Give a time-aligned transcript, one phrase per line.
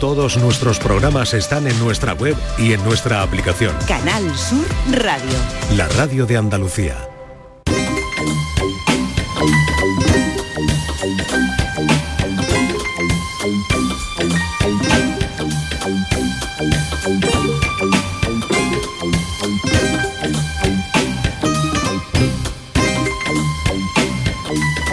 [0.00, 3.74] Todos nuestros programas están en nuestra web y en nuestra aplicación.
[3.86, 5.38] Canal Sur Radio.
[5.76, 6.96] La radio de Andalucía.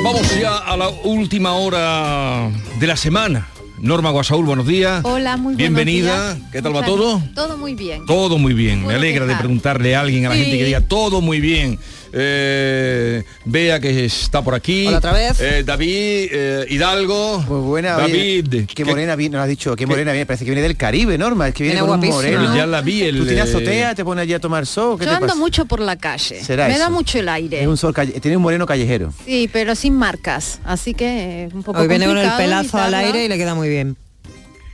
[0.04, 2.49] Vamos ya a la última hora
[2.79, 3.47] de la semana.
[3.82, 5.04] Norma Guasaúl, buenos días.
[5.04, 6.36] Hola, muy Bienvenida.
[6.36, 6.51] días.
[6.51, 7.19] ¿Qué tal va todo?
[7.33, 8.05] Todo muy bien.
[8.05, 8.86] Todo muy bien.
[8.86, 10.42] Me alegra de preguntarle a alguien, a la Sí.
[10.43, 11.79] gente que diga todo muy bien.
[12.14, 14.88] Eh, Vea que está por aquí.
[14.88, 15.39] Hola, otra vez.
[15.39, 17.39] Eh, David eh, Hidalgo.
[17.47, 18.65] Muy buena, oye, David.
[18.74, 21.47] Qué morena viene, nos has dicho, qué morena viene, parece que viene del Caribe, Norma,
[21.47, 22.55] es que viene con un moreno.
[22.55, 25.05] Ya la vi el, Tú tienes eh, azotea, te pones allí a tomar sol, ¿qué
[25.05, 25.39] Yo te ando pasa?
[25.39, 26.43] mucho por la calle.
[26.43, 27.68] Será Me da mucho el Es aire.
[27.68, 29.14] un sol calle- tiene un moreno callejero.
[29.25, 30.60] Sí, pero sin marcas.
[30.66, 33.69] Así que un poco Hoy viene con el pelazo al aire y le queda muy
[33.69, 33.97] bien.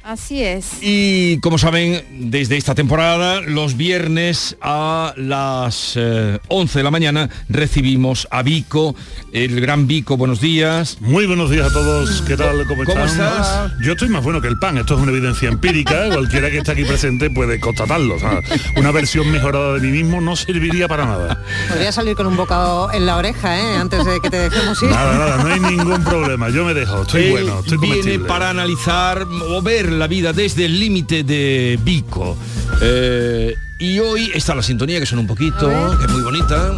[0.07, 0.77] Así es.
[0.79, 7.30] Y como saben, desde esta temporada, los viernes a las eh, 11 de la mañana
[7.49, 8.95] recibimos a Vico,
[9.33, 10.99] el gran Vico, buenos días.
[11.02, 12.66] Muy buenos días a todos, ¿qué tal?
[12.67, 13.41] ¿Cómo, ¿Cómo están?
[13.41, 13.73] estás?
[13.83, 16.71] Yo estoy más bueno que el pan, esto es una evidencia empírica, cualquiera que esté
[16.71, 18.16] aquí presente puede constatarlo.
[18.16, 18.39] o sea,
[18.77, 21.44] una versión mejorada de mí mismo no serviría para nada.
[21.67, 23.75] Podría salir con un bocado en la oreja, ¿eh?
[23.75, 24.89] Antes de que te dejemos ir.
[24.89, 28.52] Nada, nada, no hay ningún problema, yo me dejo, estoy Él bueno, estoy viene para
[28.52, 32.38] analizar o ver la vida desde el límite de Vico.
[32.81, 36.73] Eh, y hoy está la sintonía que suena un poquito, que es muy bonita.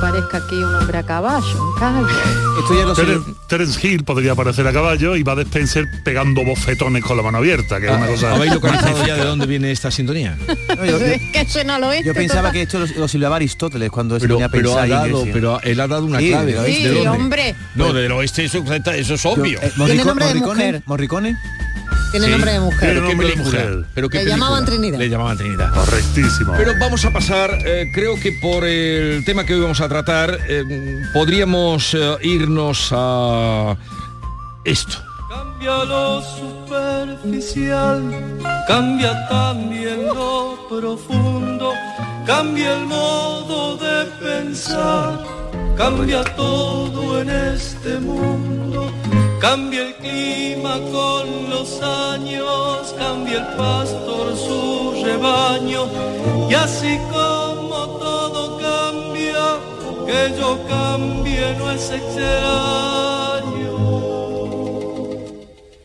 [0.00, 2.08] Aparezca aquí un hombre a caballo, un caballo.
[2.58, 3.02] Esto ya lo sé.
[3.04, 7.22] Tere- Terence Hill podría aparecer a caballo y va a Spencer pegando bofetones con la
[7.22, 8.34] mano abierta, que es una cosa...
[8.34, 10.38] ¿Habéis localizado ya de dónde viene esta sintonía?
[10.76, 12.04] No, yo, yo- que suena al oeste.
[12.06, 12.52] yo pensaba total.
[12.52, 15.24] que esto lo, lo silbaba Aristóteles cuando se Pero, a pero, ha pensar y dado,
[15.32, 16.64] pero él ha dado una Sí, clave.
[16.66, 17.08] Sí, ¿De dónde?
[17.08, 17.54] hombre.
[17.74, 19.60] No, del oeste eso, eso es obvio.
[19.60, 20.82] Yo- eh, Tiene nombre de Morricone, mujer.
[20.86, 21.36] Morricone.
[22.10, 22.32] Tiene Sí.
[22.32, 22.90] nombre de mujer.
[22.92, 23.84] Tiene nombre de mujer.
[23.94, 24.44] Pero qué Le película.
[24.46, 24.98] llamaban Trinidad.
[24.98, 25.70] Le llamaban Trinidad.
[25.72, 26.52] Correctísimo.
[26.56, 30.38] Pero vamos a pasar, eh, creo que por el tema que hoy vamos a tratar,
[30.48, 33.76] eh, podríamos eh, irnos a
[34.64, 34.98] esto.
[35.28, 38.02] Cambia lo superficial,
[38.66, 41.72] cambia también lo profundo,
[42.26, 45.20] cambia el modo de pensar,
[45.76, 48.90] cambia todo en este mundo,
[49.40, 55.88] cambia el clima con los años, cambia el pastor su rebaño,
[56.48, 59.56] y así como todo cambia,
[60.06, 63.60] que yo cambie no es extraño.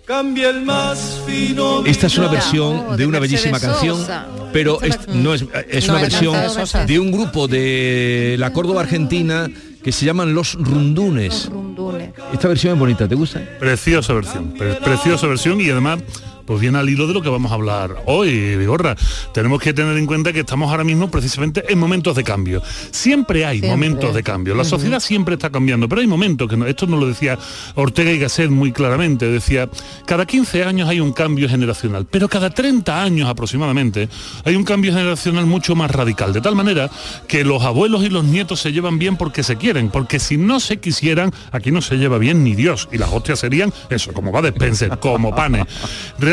[0.05, 1.83] Cambia el más fino.
[1.83, 4.05] Esta es una versión oh, de de una bellísima canción,
[4.53, 6.35] pero es, no es, es No, una versión
[6.85, 9.49] de un grupo de la Córdoba Argentina
[9.85, 11.47] que se llaman Los Rundunes.
[11.51, 12.09] Rundunes.
[12.33, 13.39] Esta versión es bonita, ¿te gusta?
[13.59, 15.99] Preciosa versión, pre- preciosa versión y además
[16.45, 18.95] pues viene al hilo de lo que vamos a hablar hoy, Vigorra.
[19.33, 22.61] Tenemos que tener en cuenta que estamos ahora mismo precisamente en momentos de cambio.
[22.91, 23.69] Siempre hay Siempre.
[23.69, 24.55] momentos de cambio.
[24.55, 27.37] La sociedad siempre está cambiando, pero hay momentos que no, esto nos lo decía
[27.75, 29.27] Ortega y Gasset muy claramente.
[29.27, 29.69] Decía,
[30.05, 34.09] cada 15 años hay un cambio generacional, pero cada 30 años aproximadamente
[34.43, 36.33] hay un cambio generacional mucho más radical.
[36.33, 36.89] De tal manera
[37.27, 40.59] que los abuelos y los nietos se llevan bien porque se quieren, porque si no
[40.59, 42.87] se quisieran, aquí no se lleva bien ni Dios.
[42.91, 45.65] Y las hostias serían eso, como va de Spencer, como panes.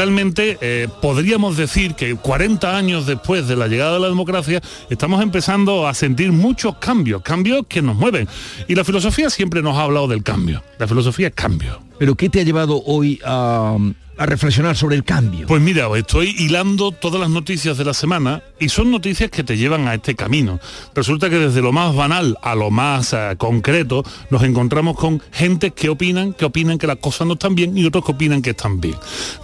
[0.02, 5.22] Realmente eh, podríamos decir que 40 años después de la llegada de la democracia estamos
[5.22, 8.26] empezando a sentir muchos cambios, cambios que nos mueven.
[8.66, 10.64] Y la filosofía siempre nos ha hablado del cambio.
[10.80, 11.80] La filosofía es cambio.
[12.00, 13.76] Pero ¿qué te ha llevado hoy a,
[14.22, 15.46] a reflexionar sobre el cambio?
[15.46, 19.56] Pues mira, estoy hilando todas las noticias de la semana y son noticias que te
[19.56, 20.60] llevan a este camino.
[20.94, 25.72] Resulta que desde lo más banal a lo más eh, concreto nos encontramos con gente
[25.72, 28.50] que opinan, que opinan que las cosas no están bien y otros que opinan que
[28.50, 28.96] están bien.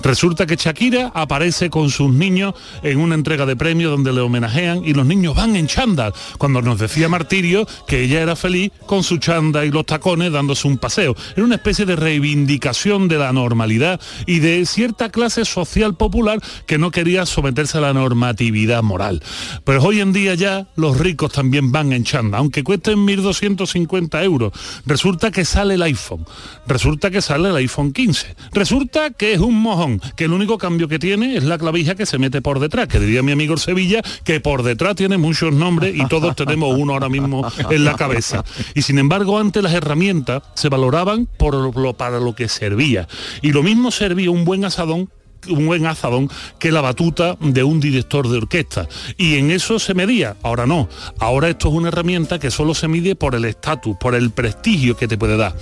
[0.03, 4.85] Resulta que Shakira aparece con sus niños en una entrega de premios donde le homenajean
[4.85, 9.03] y los niños van en chándal, cuando nos decía Martirio que ella era feliz con
[9.03, 11.17] su chándal y los tacones dándose un paseo.
[11.35, 16.79] Era una especie de reivindicación de la normalidad y de cierta clase social popular que
[16.79, 19.23] no quería someterse a la normatividad moral.
[19.65, 24.53] Pero hoy en día ya los ricos también van en chándal, aunque cuesten 1.250 euros.
[24.87, 26.25] Resulta que sale el iPhone,
[26.67, 30.89] resulta que sale el iPhone 15, resulta que es un mojón, que el único cambio
[30.89, 34.03] que tiene es la clavija que se mete por detrás, que diría mi amigo Sevilla,
[34.25, 38.45] que por detrás tiene muchos nombres y todos tenemos uno ahora mismo en la cabeza.
[38.75, 43.09] Y sin embargo, antes las herramientas se valoraban por lo, para lo que servía.
[43.43, 45.11] Y lo mismo servía un buen asadón
[45.49, 48.89] un buen azadón que la batuta de un director de orquesta.
[49.17, 50.89] Y en eso se medía, ahora no.
[51.19, 54.97] Ahora esto es una herramienta que solo se mide por el estatus, por el prestigio
[54.97, 55.55] que te puede dar.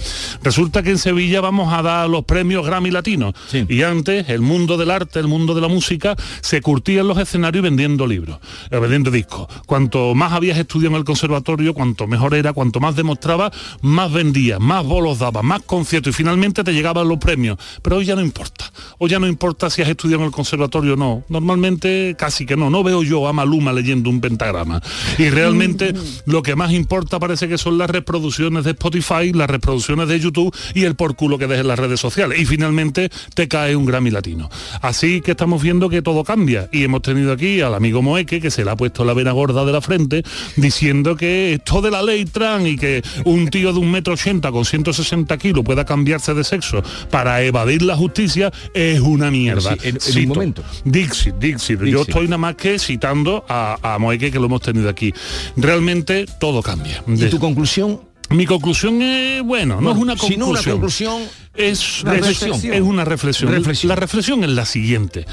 [0.42, 3.34] Resulta que en Sevilla vamos a dar los premios Grammy Latinos.
[3.52, 7.18] Y antes el mundo del arte, el mundo de la música, se curtía en los
[7.18, 8.38] escenarios vendiendo libros,
[8.70, 9.46] eh, vendiendo discos.
[9.66, 13.50] Cuanto más habías estudiado en el conservatorio, cuanto mejor era, cuanto más demostraba,
[13.82, 17.58] más vendía, más bolos daba, más conciertos y finalmente te llegaban los premios.
[17.82, 18.70] Pero hoy ya no importa.
[18.98, 21.24] Hoy ya no importa si has estudiado en el conservatorio o no.
[21.28, 22.70] Normalmente casi que no.
[22.70, 24.82] No veo yo a Maluma leyendo un pentagrama.
[25.18, 25.92] Y realmente
[26.26, 30.54] lo que más importa parece que son las reproducciones de Spotify, las reproducciones de YouTube
[30.74, 32.38] y el por culo que dejes en las redes sociales.
[32.38, 34.48] Y finalmente te cae un Grammy latino.
[34.82, 36.68] Así que estamos viendo que todo cambia.
[36.72, 39.64] Y hemos tenido aquí al amigo Moeque, que se le ha puesto la vena gorda
[39.64, 40.22] de la frente,
[40.56, 44.50] diciendo que esto de la ley trans y que un tío de un metro ochenta
[44.50, 49.55] con 160 kilos pueda cambiarse de sexo para evadir la justicia es una mierda.
[49.60, 50.62] Sí, en- en un momento.
[50.84, 51.80] Dixit, Dixit.
[51.82, 55.12] Yo estoy nada más que citando a, a Moeque que lo hemos tenido aquí.
[55.56, 57.02] Realmente todo cambia.
[57.06, 58.00] ¿Y De- tu conclusión?
[58.30, 60.40] mi conclusión es, bueno, no es una si conclusión.
[60.40, 61.22] no una conclusión,
[61.54, 62.74] es, una reflexión.
[62.74, 63.52] es una reflexión.
[63.52, 63.88] Reflexión.
[63.88, 65.26] La reflexión es la siguiente.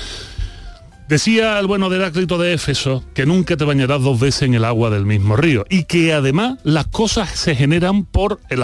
[1.09, 4.89] Decía el bueno Heráclito de Éfeso que nunca te bañarás dos veces en el agua
[4.89, 8.63] del mismo río y que además las cosas se generan por el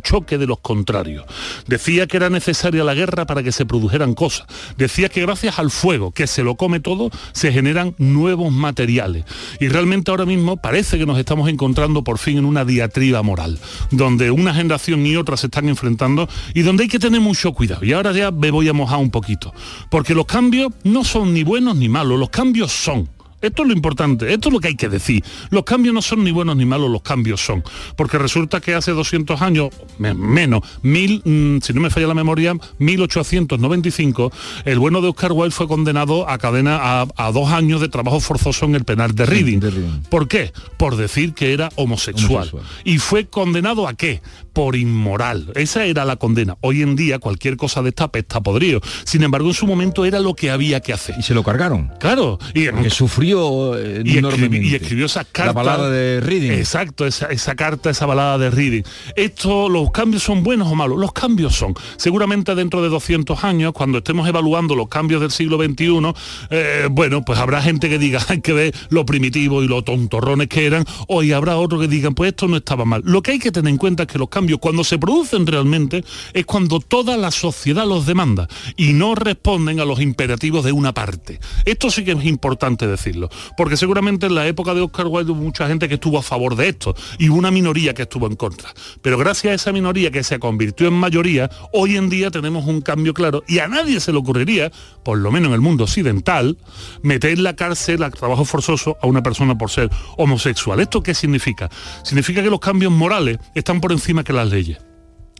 [0.00, 1.26] choque de los contrarios.
[1.66, 4.46] Decía que era necesaria la guerra para que se produjeran cosas.
[4.78, 9.24] Decía que gracias al fuego, que se lo come todo, se generan nuevos materiales.
[9.60, 13.58] Y realmente ahora mismo parece que nos estamos encontrando por fin en una diatriba moral,
[13.90, 17.84] donde una generación y otra se están enfrentando y donde hay que tener mucho cuidado.
[17.84, 19.52] Y ahora ya me voy a mojar un poquito,
[19.90, 23.08] porque los cambios no son ni buenos ni malos, los cambios son.
[23.44, 25.22] Esto es lo importante, esto es lo que hay que decir.
[25.50, 27.62] Los cambios no son ni buenos ni malos, los cambios son.
[27.96, 29.68] Porque resulta que hace 200 años,
[29.98, 34.32] me- menos, mil, mm, si no me falla la memoria, 1895,
[34.64, 38.20] el bueno de Oscar Wilde fue condenado a cadena a, a dos años de trabajo
[38.20, 39.60] forzoso en el penal de Reading.
[39.60, 40.02] de Reading.
[40.08, 40.52] ¿Por qué?
[40.76, 42.48] Por decir que era homosexual.
[42.52, 42.64] Homosexual.
[42.84, 44.22] ¿Y fue condenado a qué?
[44.52, 45.50] Por inmoral.
[45.56, 46.56] Esa era la condena.
[46.60, 48.80] Hoy en día cualquier cosa de esta está podrido.
[49.04, 51.16] Sin embargo, en su momento era lo que había que hacer.
[51.18, 51.90] y se lo cargaron.
[51.98, 52.38] Claro.
[52.54, 54.66] Y, Que sufrió eh, y, escribi- enormemente.
[54.66, 55.46] y escribió esa carta.
[55.46, 56.52] La balada de Reading.
[56.52, 58.82] Exacto, esa, esa carta, esa balada de Reading.
[59.16, 60.98] Esto, los cambios son buenos o malos.
[60.98, 61.74] Los cambios son.
[61.96, 66.12] Seguramente dentro de 200 años, cuando estemos evaluando los cambios del siglo XXI,
[66.50, 70.48] eh, bueno, pues habrá gente que diga, hay que ver lo primitivo y lo tontorrones
[70.48, 73.02] que eran, o y habrá otro que digan, pues esto no estaba mal.
[73.04, 76.04] Lo que hay que tener en cuenta es que los cambios, cuando se producen realmente,
[76.32, 80.92] es cuando toda la sociedad los demanda y no responden a los imperativos de una
[80.94, 81.40] parte.
[81.64, 82.86] Esto sí que es importante
[83.56, 86.56] porque seguramente en la época de Oscar Wilde hubo mucha gente que estuvo a favor
[86.56, 88.72] de esto y una minoría que estuvo en contra.
[89.02, 92.80] Pero gracias a esa minoría que se convirtió en mayoría, hoy en día tenemos un
[92.80, 94.70] cambio claro y a nadie se le ocurriría,
[95.04, 96.56] por lo menos en el mundo occidental,
[97.02, 100.80] meter en la cárcel a trabajo forzoso a una persona por ser homosexual.
[100.80, 101.70] ¿Esto qué significa?
[102.02, 104.78] Significa que los cambios morales están por encima que las leyes.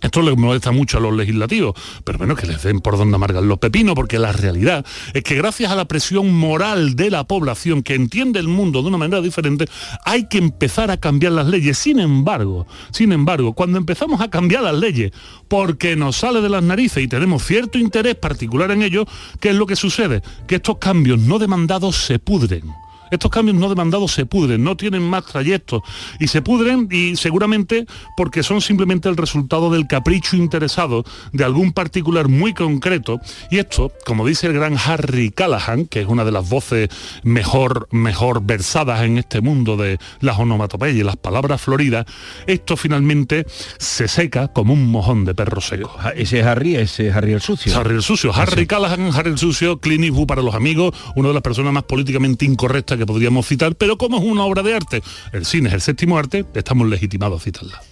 [0.04, 1.74] Esto le molesta mucho a los legislativos,
[2.04, 4.84] pero bueno, que les den por donde amargan los pepinos, porque la realidad
[5.14, 8.88] es que gracias a la presión moral de la población que entiende el mundo de
[8.88, 9.64] una manera diferente,
[10.04, 11.78] hay que empezar a cambiar las leyes.
[11.78, 15.10] Sin embargo, sin embargo, cuando empezamos a cambiar las leyes
[15.48, 19.06] porque nos sale de las narices y tenemos cierto interés particular en ello,
[19.40, 20.20] ¿qué es lo que sucede?
[20.46, 22.83] Que estos cambios no demandados se pudren.
[23.10, 25.82] Estos cambios no demandados se pudren, no tienen más trayectos
[26.18, 27.86] y se pudren y seguramente
[28.16, 33.92] porque son simplemente el resultado del capricho interesado de algún particular muy concreto y esto,
[34.04, 36.88] como dice el gran Harry Callahan, que es una de las voces
[37.22, 42.06] mejor, mejor versadas en este mundo de las onomatopeyas y las palabras floridas,
[42.46, 43.46] esto finalmente
[43.78, 45.96] se seca como un mojón de perro seco.
[46.16, 47.78] Ese es Harry, ese es Harry el sucio.
[47.78, 48.34] Harry el Sucio.
[48.34, 51.84] Harry Callahan, Harry el Sucio, Clint Eastwood para los amigos, una de las personas más
[51.84, 55.74] políticamente incorrectas que podríamos citar, pero como es una obra de arte, el cine es
[55.74, 57.82] el séptimo arte, estamos legitimados a citarla.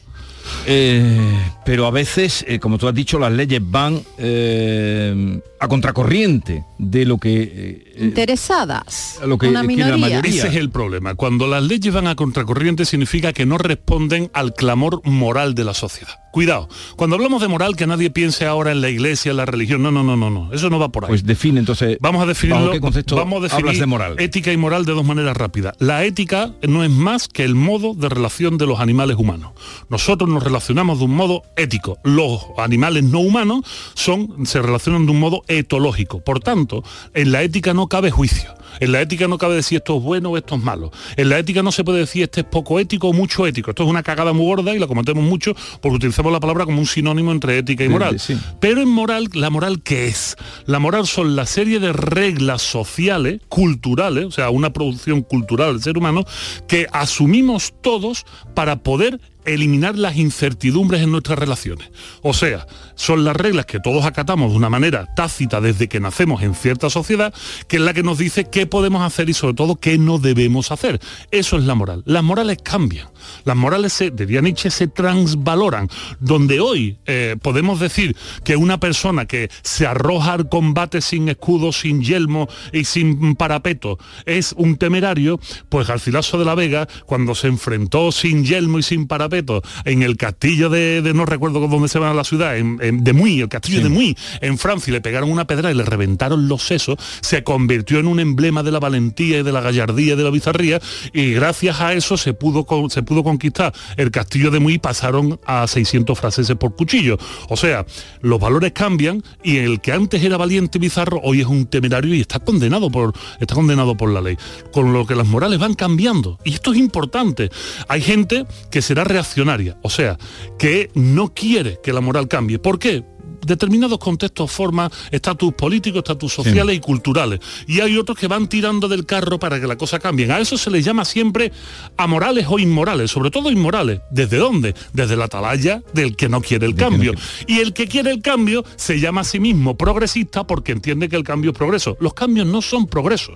[0.66, 6.64] Eh, pero a veces, eh, como tú has dicho, las leyes van eh, a contracorriente
[6.78, 7.42] de lo que...
[7.42, 9.21] eh, eh, Interesadas.
[9.25, 9.97] lo que una la minoría.
[9.97, 10.40] mayoría.
[10.40, 11.14] Ese es el problema.
[11.14, 15.73] Cuando las leyes van a contracorriente significa que no responden al clamor moral de la
[15.73, 16.14] sociedad.
[16.33, 19.83] Cuidado, cuando hablamos de moral, que nadie piense ahora en la iglesia, en la religión.
[19.83, 20.52] No, no, no, no, no.
[20.52, 21.11] Eso no va por ahí.
[21.11, 21.99] pues define entonces...
[22.00, 22.62] Vamos a definirlo.
[22.62, 24.16] ¿bajo qué concepto vamos a definir hablas de moral?
[24.19, 25.75] ética y moral de dos maneras rápidas.
[25.78, 29.52] La ética no es más que el modo de relación de los animales humanos.
[29.90, 31.99] Nosotros nos relacionamos de un modo ético.
[32.02, 33.61] Los animales no humanos
[33.95, 36.21] son, se relacionan de un modo etológico.
[36.23, 36.82] Por tanto,
[37.14, 38.54] en la ética no cabe juicio.
[38.80, 40.90] En la ética no cabe decir esto es bueno o esto es malo.
[41.16, 43.71] En la ética no se puede decir este es poco ético o mucho ético.
[43.71, 46.78] Esto es una cagada muy gorda y la cometemos mucho porque utilizamos la palabra como
[46.78, 48.18] un sinónimo entre ética y moral.
[48.18, 48.38] Sí.
[48.61, 50.37] Pero en moral, ¿la moral qué es?
[50.66, 55.82] La moral son la serie de reglas sociales, culturales, o sea, una producción cultural del
[55.82, 56.25] ser humano,
[56.66, 61.90] que asumimos todos para poder eliminar las incertidumbres en nuestras relaciones.
[62.22, 66.42] O sea, son las reglas que todos acatamos de una manera tácita desde que nacemos
[66.42, 67.34] en cierta sociedad,
[67.68, 70.70] que es la que nos dice qué podemos hacer y sobre todo qué no debemos
[70.70, 71.00] hacer.
[71.30, 72.02] Eso es la moral.
[72.06, 73.08] Las morales cambian.
[73.44, 75.88] Las morales, se, diría Nietzsche, se transvaloran.
[76.20, 81.72] Donde hoy eh, podemos decir que una persona que se arroja al combate sin escudo,
[81.72, 85.38] sin yelmo y sin parapeto es un temerario,
[85.68, 90.16] pues Garcilaso de la Vega, cuando se enfrentó sin yelmo y sin parapeto, en el
[90.16, 93.40] castillo de, de no recuerdo dónde se va a la ciudad, en, en, de Muy,
[93.40, 93.82] el castillo Sí.
[93.84, 97.44] de Muy, en Francia, y le pegaron una pedra y le reventaron los sesos, se
[97.44, 100.80] convirtió en un emblema de la valentía y de la gallardía y de la bizarría,
[101.12, 105.66] y gracias a eso se pudo, se pudo conquistar el castillo de Muy pasaron a
[105.66, 107.19] 600 franceses por cuchillo.
[107.49, 107.85] O sea,
[108.21, 112.21] los valores cambian y el que antes era valiente bizarro hoy es un temerario y
[112.21, 114.37] está condenado por, está condenado por la ley.
[114.73, 116.38] Con lo que las morales van cambiando.
[116.45, 117.50] Y esto es importante.
[117.88, 120.19] Hay gente que será reaccionaria, o sea,
[120.59, 122.59] que no quiere que la moral cambie.
[122.59, 123.04] ¿Por qué?
[123.46, 127.40] Determinados contextos forman estatus políticos, estatus sociales y culturales.
[127.66, 130.30] Y hay otros que van tirando del carro para que la cosa cambie.
[130.30, 131.52] A eso se les llama siempre
[131.96, 134.00] amorales o inmorales, sobre todo inmorales.
[134.11, 134.75] ¿Desde dónde?
[134.92, 137.12] Desde la atalaya del que no quiere el cambio.
[137.46, 141.16] Y el que quiere el cambio se llama a sí mismo progresista porque entiende que
[141.16, 141.96] el cambio es progreso.
[142.00, 143.32] Los cambios no son progreso.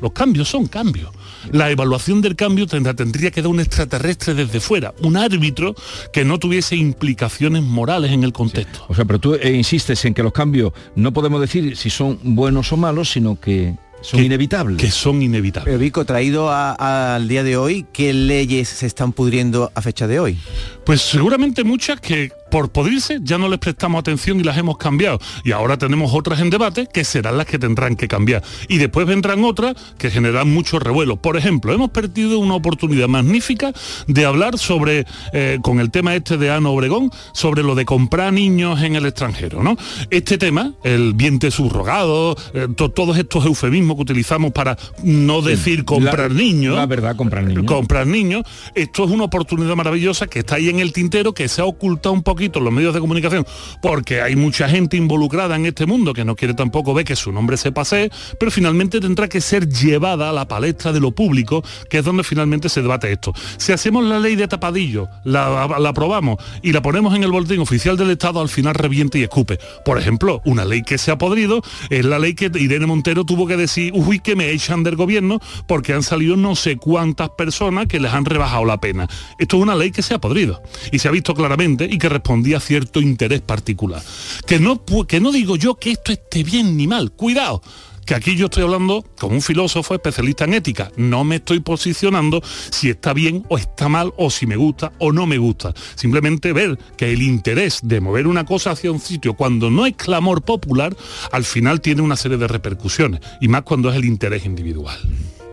[0.00, 1.10] Los cambios son cambios.
[1.50, 5.74] La evaluación del cambio tendrá, tendría que dar un extraterrestre desde fuera, un árbitro
[6.12, 8.84] que no tuviese implicaciones morales en el contexto.
[8.88, 12.18] O sea, pero tú eh, insistes en que los cambios no podemos decir si son
[12.22, 14.76] buenos o malos, sino que son Que- inevitables.
[14.78, 15.66] Que son inevitables.
[15.66, 20.06] Pero Vico, traído a- al día de hoy, ¿qué leyes se están pudriendo a fecha
[20.08, 20.38] de hoy?
[20.84, 25.18] Pues seguramente muchas que por podrirse ya no les prestamos atención y las hemos cambiado.
[25.42, 28.42] Y ahora tenemos otras en debate que serán las que tendrán que cambiar.
[28.68, 31.16] Y después vendrán otras que generarán mucho revuelo.
[31.16, 33.72] Por ejemplo, hemos perdido una oportunidad magnífica
[34.06, 38.34] de hablar sobre, eh, con el tema este de Ana Obregón, sobre lo de comprar
[38.34, 39.62] niños en el extranjero.
[39.62, 39.78] ¿no?
[40.10, 45.86] Este tema, el vientre subrogado, eh, to- todos estos eufemismos que utilizamos para no decir
[45.86, 46.76] comprar La- niños.
[46.76, 47.64] La verdad, comprar niños.
[47.64, 48.42] comprar niños.
[48.74, 52.12] Esto es una oportunidad maravillosa que está ahí en el tintero, que se ha ocultado
[52.12, 53.46] un poquito los medios de comunicación,
[53.80, 57.30] porque hay mucha gente involucrada en este mundo que no quiere tampoco ver que su
[57.30, 61.62] nombre se pase, pero finalmente tendrá que ser llevada a la palestra de lo público,
[61.88, 63.32] que es donde finalmente se debate esto.
[63.56, 67.60] Si hacemos la ley de tapadillo, la, la aprobamos y la ponemos en el boletín
[67.60, 69.58] oficial del Estado, al final reviente y escupe.
[69.84, 73.46] Por ejemplo, una ley que se ha podrido es la ley que Irene Montero tuvo
[73.46, 77.86] que decir, uy, que me echan del gobierno porque han salido no sé cuántas personas
[77.86, 79.08] que les han rebajado la pena.
[79.38, 82.08] Esto es una ley que se ha podrido y se ha visto claramente y que
[82.08, 84.02] respondía a cierto interés particular.
[84.46, 87.62] Que no, que no digo yo que esto esté bien ni mal, cuidado.
[88.04, 90.90] Que aquí yo estoy hablando como un filósofo especialista en ética.
[90.96, 95.12] No me estoy posicionando si está bien o está mal o si me gusta o
[95.12, 95.72] no me gusta.
[95.94, 99.94] Simplemente ver que el interés de mover una cosa hacia un sitio cuando no es
[99.94, 100.96] clamor popular,
[101.30, 103.20] al final tiene una serie de repercusiones.
[103.40, 104.98] Y más cuando es el interés individual.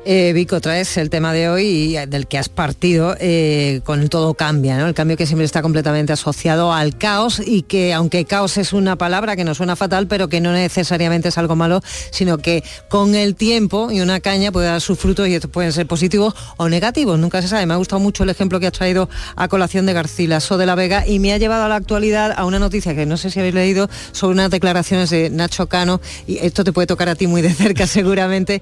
[0.06, 4.34] Eh, Vico, traes el tema de hoy y del que has partido eh, con todo
[4.34, 4.79] cambia.
[4.88, 8.96] El cambio que siempre está completamente asociado al caos y que aunque caos es una
[8.96, 13.13] palabra que nos suena fatal, pero que no necesariamente es algo malo, sino que con
[13.13, 16.70] el tiempo y una caña puede dar sus frutos y estos pueden ser positivos o
[16.70, 17.65] negativos, nunca se sabe.
[17.65, 20.75] Me ha gustado mucho el ejemplo que has traído a colación de Garcilaso de la
[20.75, 23.39] Vega y me ha llevado a la actualidad a una noticia que no sé si
[23.39, 27.27] habéis leído sobre unas declaraciones de Nacho Cano y esto te puede tocar a ti
[27.27, 28.62] muy de cerca seguramente,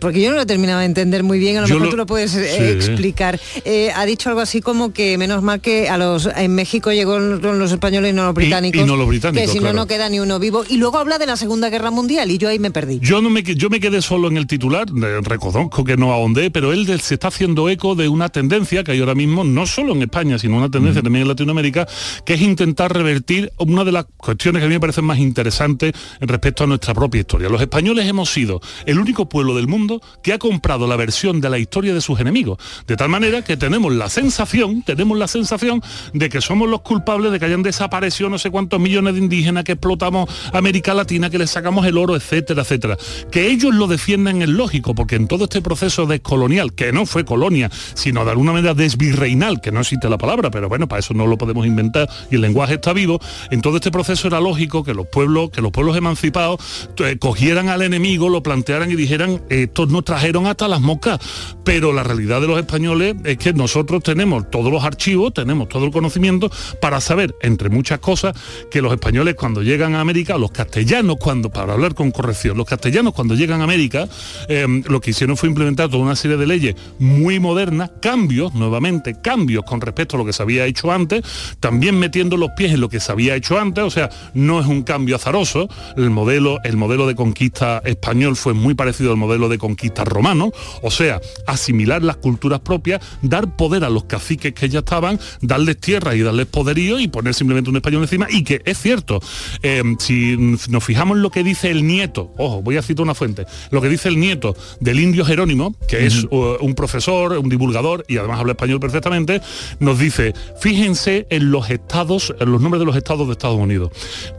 [0.00, 1.90] porque yo no lo he terminado de entender muy bien, a lo Yo mejor lo-
[1.92, 2.64] tú lo puedes eh, Sí.
[2.88, 3.40] explicar.
[3.64, 7.18] Eh, ha dicho algo así como que menos mal que a los en México llegó
[7.18, 9.74] los españoles y no los Y- y británicos, no los británicos, que si claro.
[9.74, 12.38] no no queda ni uno vivo y luego habla de la Segunda Guerra Mundial y
[12.38, 12.98] yo ahí me perdí.
[13.00, 16.50] Yo no me yo me quedé solo en el titular, eh, reconozco que no ahondé,
[16.50, 19.92] pero él se está haciendo eco de una tendencia que hay ahora mismo, no solo
[19.94, 21.86] en España, sino una tendencia también en Latinoamérica,
[22.24, 25.92] que es intentar revertir una de las cuestiones que a mí me parecen más interesantes
[26.20, 27.48] respecto a nuestra propia historia.
[27.48, 31.48] Los españoles hemos sido el único pueblo del mundo que ha comprado la versión de
[31.48, 32.58] la historia de sus enemigos.
[32.86, 35.82] De tal manera que tenemos la sensación, tenemos la sensación
[36.12, 39.64] de que somos los culpables de que hayan desaparecido no sé cuántos millones de indígenas,
[39.64, 42.96] que explotamos América Latina, que les sacamos el oro, etcétera, etcétera.
[43.30, 47.24] Que ellos lo defiendan es lógico, porque en todo este proceso descolonial, que no fue
[47.24, 51.14] colonia, sino de alguna manera desvirreinal, que no existe la palabra, pero bueno, para eso
[51.14, 53.20] no lo podemos inventar y el lenguaje está vivo,
[53.50, 56.60] en todo este proceso era lógico que los pueblos, que los pueblos emancipados
[56.98, 61.20] eh, cogieran al enemigo, lo plantearan y dijeran, estos nos trajeron hasta las moscas.
[61.62, 65.84] Pero la realidad de los españoles es que nosotros tenemos todos los archivos, tenemos todo
[65.84, 66.50] el conocimiento
[66.80, 68.34] para saber, entre muchas cosas,
[68.68, 72.66] que los españoles cuando llegan a América, los castellanos cuando, para hablar con corrección, los
[72.66, 74.08] castellanos cuando llegan a América,
[74.48, 79.20] eh, lo que hicieron fue implementar toda una serie de leyes muy modernas, cambios, nuevamente,
[79.22, 81.22] cambios con respecto a lo que se había hecho antes,
[81.60, 84.66] también metiendo los pies en lo que se había hecho antes, o sea, no es
[84.66, 89.48] un cambio azaroso, el modelo, el modelo de conquista español fue muy parecido al modelo
[89.48, 90.47] de conquista romano,
[90.82, 95.78] o sea, asimilar las culturas propias, dar poder a los caciques que ya estaban, darles
[95.78, 99.20] tierra y darles poderío y poner simplemente un español encima, y que es cierto,
[99.62, 100.36] eh, si
[100.68, 103.80] nos fijamos en lo que dice el nieto, ojo, voy a citar una fuente, lo
[103.80, 108.16] que dice el nieto del indio Jerónimo, que es uh, un profesor, un divulgador y
[108.16, 109.40] además habla español perfectamente,
[109.80, 113.90] nos dice, fíjense en los estados, en los nombres de los estados de Estados Unidos.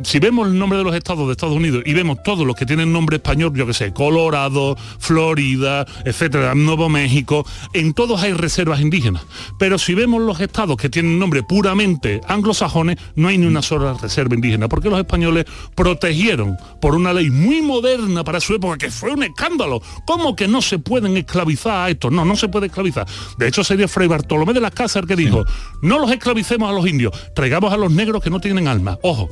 [0.03, 2.65] Si vemos el nombre de los estados de Estados Unidos y vemos todos los que
[2.65, 8.81] tienen nombre español, yo que sé, Colorado, Florida, etcétera, Nuevo México, en todos hay reservas
[8.81, 9.23] indígenas.
[9.57, 13.93] Pero si vemos los estados que tienen nombre puramente anglosajones, no hay ni una sola
[13.93, 18.91] reserva indígena, porque los españoles protegieron por una ley muy moderna para su época, que
[18.91, 19.81] fue un escándalo.
[20.05, 22.11] ¿Cómo que no se pueden esclavizar a estos?
[22.11, 23.07] No, no se puede esclavizar.
[23.37, 25.45] De hecho, sería Fray Bartolomé de las Casas el que dijo,
[25.81, 28.97] no los esclavicemos a los indios, traigamos a los negros que no tienen alma.
[29.01, 29.29] Ojo,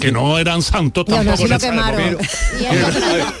[0.00, 1.46] que no eran santos tampoco.
[1.46, 1.58] lo.
[1.58, 2.18] Pero,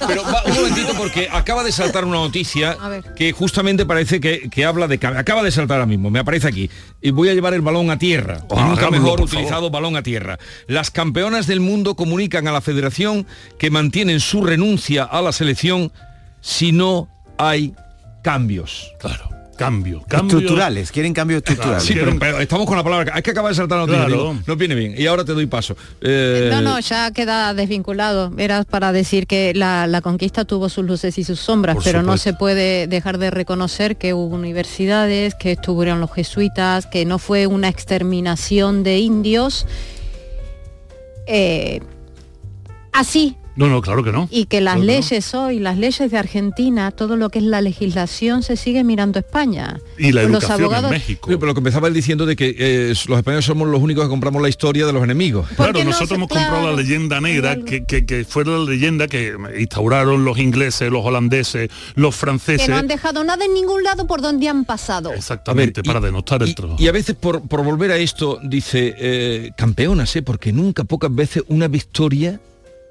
[0.06, 2.76] pero va, un momentito porque acaba de saltar una noticia
[3.16, 6.70] que justamente parece que, que habla de acaba de saltar ahora mismo me aparece aquí.
[7.00, 8.44] Y voy a llevar el balón a tierra.
[8.48, 10.38] Oh, Y nunca mejor utilizado balón a tierra.
[10.66, 13.26] Las campeonas del mundo comunican a la federación
[13.58, 15.92] que mantienen su renuncia a la selección
[16.40, 17.74] si no hay
[18.22, 18.92] cambios.
[19.00, 19.30] Claro,
[19.64, 20.38] cambio, cambio.
[20.38, 21.82] Estructurales, quieren cambios estructurales.
[21.84, 23.14] Sí, pero, pero estamos con la palabra.
[23.16, 24.06] Es que acaba de saltar la noticia.
[24.06, 24.22] Claro.
[24.32, 24.94] digo, no viene bien.
[24.96, 25.76] Y ahora te doy paso.
[26.00, 28.32] Eh, No, no, ya queda desvinculado.
[28.36, 32.02] Era para decir que la, la conquista tuvo sus luces y sus sombras, Por pero
[32.02, 37.18] no se puede dejar de reconocer que hubo universidades, que estuvieron los jesuitas, que no
[37.18, 39.66] fue una exterminación de indios.
[41.26, 41.80] eh,
[42.92, 44.28] así, No, no, claro que no.
[44.30, 45.00] y que las Claro que no.
[45.00, 49.18] leyes hoy, las leyes de Argentina, todo lo que es la legislación se sigue mirando
[49.18, 49.78] a España.
[49.98, 51.28] Y la Los educación en abogados- México.
[51.30, 54.04] Sí, pero lo que empezaba él diciendo de que eh, los españoles somos los únicos
[54.04, 55.48] que compramos la historia de los enemigos.
[55.56, 59.06] Claro, no nosotros se- hemos comprado la leyenda negra, que, que, que fue la leyenda
[59.06, 62.66] que instauraron los ingleses, los holandeses, los franceses.
[62.66, 65.12] que no han dejado nada en ningún lado por donde han pasado.
[65.12, 66.82] Exactamente, y- para denostar el y, trabajo.
[66.82, 70.22] y a veces por, por volver a esto, dice, eh, campeonas, ¿eh?
[70.22, 72.40] porque nunca, pocas veces una victoria,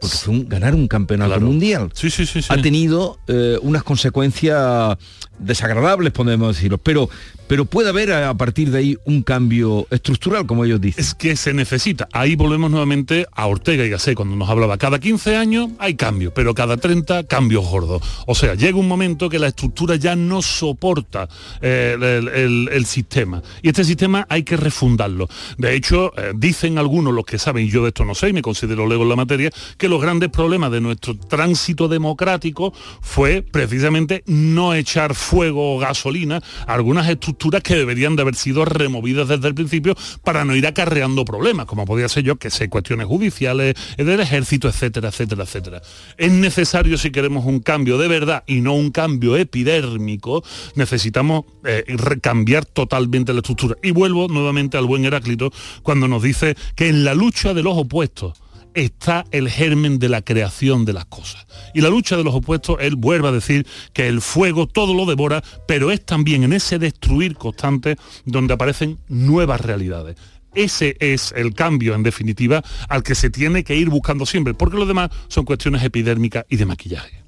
[0.01, 1.45] porque fue un- ganar un campeonato Claro.
[1.45, 2.47] mundial, Sí, sí, sí, sí.
[2.49, 4.97] ha tenido eh, unas consecuencias
[5.41, 7.09] desagradables, podemos decirlo, pero,
[7.47, 11.03] pero puede haber a, partir de ahí un cambio estructural, como ellos dicen.
[11.03, 12.07] Es que se necesita.
[12.13, 14.77] Ahí volvemos nuevamente a Ortega y Gasset cuando nos hablaba.
[14.77, 18.01] Cada 15 años hay cambios, pero cada 30 cambios gordos.
[18.27, 21.27] O sea, llega un momento que la estructura ya no soporta
[21.61, 23.41] eh, el, el- sistema.
[23.61, 25.29] Y este sistema hay que refundarlo.
[25.57, 28.41] De hecho, eh, dicen algunos, los que saben, yo de esto no sé, y me
[28.41, 34.23] considero lego en la materia, que los grandes problemas de nuestro tránsito democrático fue precisamente
[34.25, 39.55] no echar fuego o gasolina algunas estructuras que deberían de haber sido removidas desde el
[39.55, 44.03] principio para no ir acarreando problemas, como podría ser yo, que sé, cuestiones judiciales, eh,
[44.03, 45.81] del ejército, etcétera, etcétera, etcétera.
[46.17, 50.43] Es necesario si queremos un cambio de verdad y no un cambio epidérmico,
[50.75, 53.77] necesitamos eh, recambiar totalmente la estructura.
[53.81, 57.77] Y vuelvo nuevamente al buen Heráclito cuando nos dice que en la lucha de los
[57.77, 58.33] opuestos,
[58.73, 61.45] está el germen de la creación de las cosas.
[61.73, 65.05] Y la lucha de los opuestos, él vuelve a decir que el fuego todo lo
[65.05, 70.15] devora, pero es también en ese destruir constante donde aparecen nuevas realidades.
[70.53, 74.77] Ese es el cambio, en definitiva, al que se tiene que ir buscando siempre, porque
[74.77, 77.23] lo demás son cuestiones epidérmicas y de maquillaje.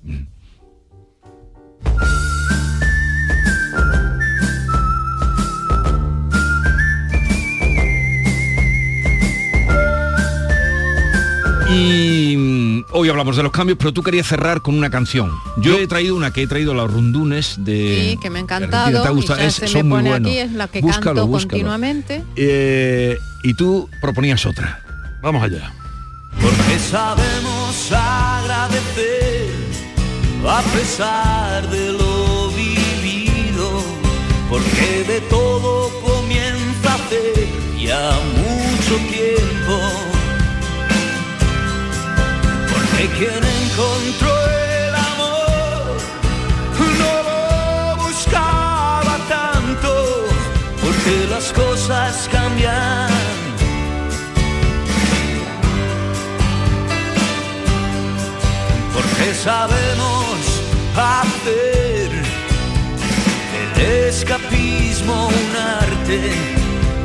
[11.74, 15.32] Y mm, hoy hablamos de los cambios, pero tú querías cerrar con una canción.
[15.58, 18.10] Yo, he traído una que he traído los rundunes de...
[18.12, 19.02] Sí, que me ha encantado.
[19.02, 19.44] ¿Te gusta?
[19.44, 20.30] Es- se son me muy pone buenos.
[20.30, 21.50] aquí, es la que Búscalo, canto búscalo.
[21.50, 22.24] continuamente.
[22.36, 24.82] Eh, y tú proponías otra.
[25.22, 25.74] Vamos allá.
[26.42, 29.50] porque sabemos agradecer
[30.48, 33.82] a pesar de lo vivido.
[34.50, 37.48] porque de todo comienza hace
[37.82, 39.33] ya mucho tiempo.
[43.10, 45.98] Quien encontró el amor
[47.00, 50.26] no lo buscaba tanto,
[50.82, 53.10] porque las cosas cambian.
[58.94, 60.38] Porque sabemos
[60.96, 62.10] hacer
[63.76, 66.32] del escapismo un arte,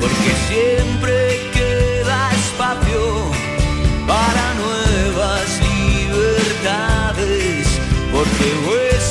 [0.01, 3.33] porque siempre queda espacio
[4.07, 4.48] para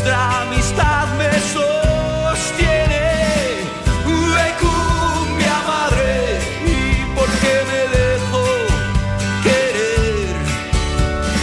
[0.08, 3.08] vuestra amistad me sostiene.
[4.38, 8.44] De cumbia madre y porque me dejo
[9.44, 10.36] querer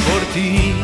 [0.06, 0.74] por ti.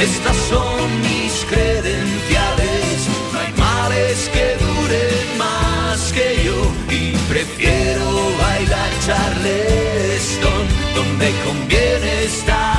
[0.00, 6.58] Estas son mis credenciales, no hay males que duren más que yo
[6.90, 8.06] y prefiero
[8.40, 12.71] bailar charleston donde conviene estar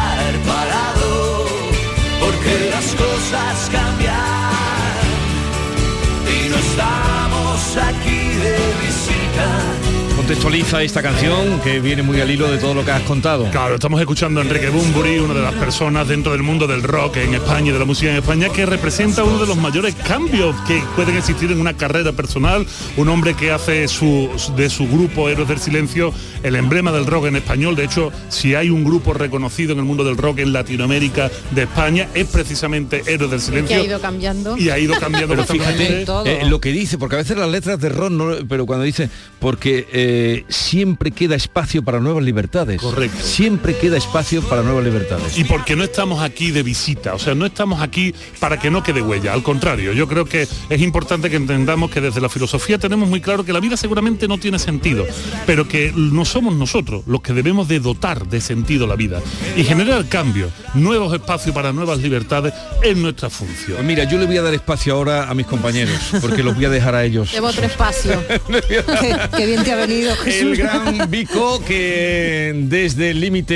[10.24, 13.52] Contextualiza esta canción que viene muy al hilo de todo lo que has contado.
[13.52, 17.18] Claro, estamos escuchando a Enrique Bumburi, una de las personas dentro del mundo del rock
[17.18, 20.56] en España y de la música en España, que representa uno de los mayores cambios
[20.66, 22.66] que pueden existir en una carrera personal.
[22.96, 27.26] Un hombre que hace su, de su grupo Héroes del Silencio el emblema del rock
[27.26, 27.76] en español.
[27.76, 31.64] De hecho, si hay un grupo reconocido en el mundo del rock en Latinoamérica de
[31.64, 33.76] España, es precisamente Héroes del Silencio.
[33.76, 34.58] ha ido cambiando.
[34.58, 37.78] Y ha ido cambiando Pero fíjate eh, lo que dice, porque a veces las letras
[37.80, 39.10] de rock, no, pero cuando dice,
[39.40, 40.14] porque eh,
[40.48, 42.82] siempre queda espacio para nuevas libertades.
[42.82, 43.22] Correcto.
[43.22, 45.38] Siempre queda espacio para nuevas libertades.
[45.38, 48.84] y porque no estamos aquí de visita, o sea, no estamos aquí para que no
[48.84, 52.78] quede huella, al contrario, yo creo que es importante que entendamos que desde la filosofía
[52.78, 55.06] tenemos muy claro que la vida seguramente no tiene sentido,
[55.46, 59.22] pero que no somos nosotros los que debemos de dotar de sentido la vida
[59.56, 63.78] y generar cambio, nuevos espacios para nuevas libertades es nuestra función.
[63.78, 66.66] Pues mira, yo le voy a dar espacio ahora a mis compañeros, porque los voy
[66.66, 67.32] a dejar a ellos.
[67.32, 68.24] Llevo otro espacio.
[69.38, 70.58] qué bien te ha venido, El Jesús.
[70.58, 73.54] gran Vico que desde el límite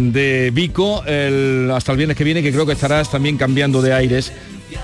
[0.00, 3.92] de Vico el- hasta el viernes que viene, que creo que estarás también cambiando de
[3.92, 4.32] aires,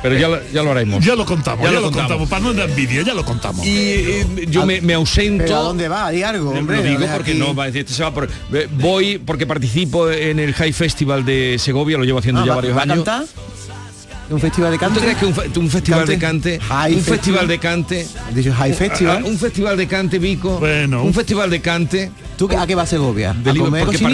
[0.03, 1.05] pero ya, lo- ya lo haremos.
[1.05, 2.09] Ya lo contamos, ya, Ya lo lo contamos.
[2.11, 3.65] contamos, para no dar envidia, ya lo contamos.
[3.67, 5.45] Y yo me, me ausento.
[5.45, 6.11] ¿Pero a dónde va?
[6.11, 6.77] Di algo, hombre.
[6.79, 7.41] lo digo deja porque aquí.
[7.41, 10.73] no va a decir, este se va por- eh, voy porque participo en el High
[10.73, 12.97] Festival de Segovia, lo llevo haciendo Ah, ya ¿va- varios va a años.
[13.05, 13.25] cantar?
[14.29, 15.01] ¿Un festival de ¿Tú cante?
[15.01, 16.13] crees que un, fe- un festival Cante.
[16.13, 17.19] de cante, High un Festival.
[17.19, 19.23] festival de cante, dicho High Festival.
[19.25, 21.03] ah, un festival de cante, Vico, Bueno.
[21.05, 23.33] un festival de cante, ¿Tú a qué vas a Segovia?
[23.35, 24.13] de ¿A comer porque par-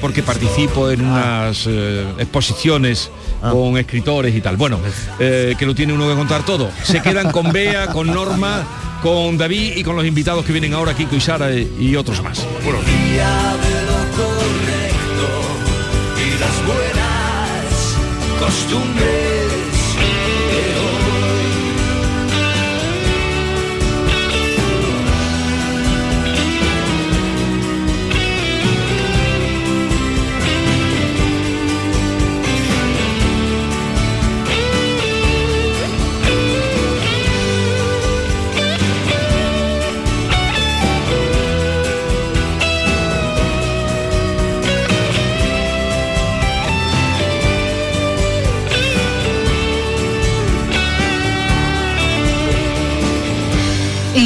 [0.00, 3.10] porque participo en unas eh, exposiciones
[3.42, 3.50] Ah.
[3.50, 4.56] con escritores y tal.
[4.56, 4.78] Bueno,
[5.20, 6.70] eh, que lo tiene uno que contar todo.
[6.82, 8.64] Se quedan con Bea, con Norma,
[9.02, 12.20] con David y con los invitados que vienen ahora, Kiko y Sara y, y otros
[12.22, 12.44] más.
[12.64, 12.78] Bueno,
[18.48, 19.37] buenas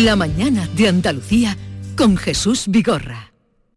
[0.02, 1.56] La mañana de Andalucía
[1.96, 3.32] con Jesús Vigorra.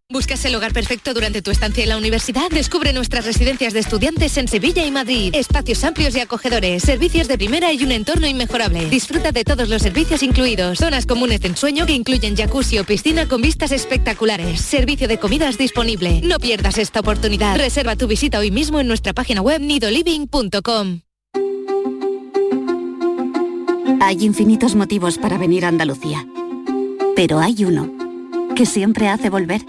[0.09, 2.49] ¿Buscas el hogar perfecto durante tu estancia en la universidad?
[2.49, 5.35] Descubre nuestras residencias de estudiantes en Sevilla y Madrid.
[5.35, 8.89] Espacios amplios y acogedores, servicios de primera y un entorno inmejorable.
[8.89, 10.79] Disfruta de todos los servicios incluidos.
[10.79, 14.61] Zonas comunes de ensueño que incluyen jacuzzi o piscina con vistas espectaculares.
[14.61, 16.21] Servicio de comidas disponible.
[16.23, 17.55] No pierdas esta oportunidad.
[17.55, 21.04] Reserva tu visita hoy mismo en nuestra página web nidoliving.com.
[24.05, 26.27] Hay infinitos motivos para venir a Andalucía.
[27.15, 27.89] Pero hay uno
[28.55, 29.63] que siempre hace volver.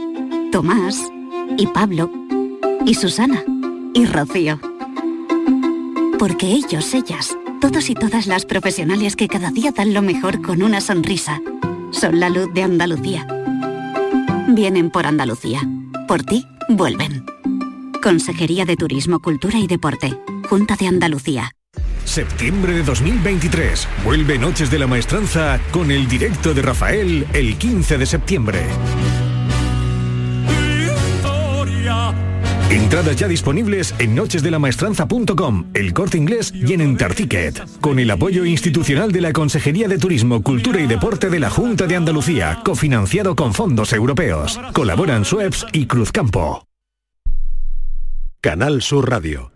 [0.52, 1.10] Tomás
[1.56, 2.10] y Pablo
[2.84, 3.42] y Susana
[3.94, 4.60] y Rocío.
[6.18, 10.62] Porque ellos, ellas, todos y todas las profesionales que cada día dan lo mejor con
[10.62, 11.40] una sonrisa,
[11.90, 13.26] son la luz de Andalucía.
[14.48, 15.62] Vienen por Andalucía.
[16.06, 17.24] Por ti, vuelven.
[18.02, 20.14] Consejería de Turismo, Cultura y Deporte.
[20.50, 21.52] Junta de Andalucía.
[22.06, 23.88] Septiembre de 2023.
[24.04, 28.60] Vuelve Noches de la Maestranza con el directo de Rafael el 15 de septiembre.
[32.70, 37.62] Entradas ya disponibles en nochesdelamaestranza.com, El Corte Inglés y en Entarticket.
[37.80, 41.86] Con el apoyo institucional de la Consejería de Turismo, Cultura y Deporte de la Junta
[41.86, 44.60] de Andalucía, cofinanciado con fondos europeos.
[44.72, 46.64] Colaboran Sueps y Cruzcampo.
[48.40, 49.55] Canal Sur Radio.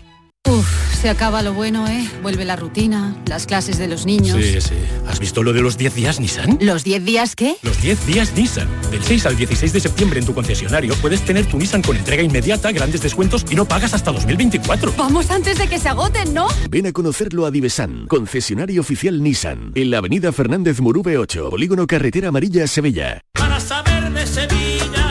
[0.49, 0.67] Uf,
[0.99, 2.09] se acaba lo bueno, ¿eh?
[2.23, 4.37] Vuelve la rutina, las clases de los niños.
[4.43, 4.73] Sí, sí.
[5.07, 6.57] ¿Has visto lo de los 10 días Nissan?
[6.59, 7.57] ¿Los 10 días qué?
[7.61, 8.67] Los 10 días Nissan.
[8.89, 12.23] Del 6 al 16 de septiembre en tu concesionario puedes tener tu Nissan con entrega
[12.23, 14.93] inmediata, grandes descuentos y no pagas hasta 2024.
[14.97, 16.47] Vamos antes de que se agoten, ¿no?
[16.69, 21.85] Ven a conocerlo a Divesan, concesionario oficial Nissan, en la avenida Fernández Murube 8, Polígono
[21.85, 23.21] Carretera Amarilla, Sevilla.
[23.33, 25.10] Para saber de Sevilla,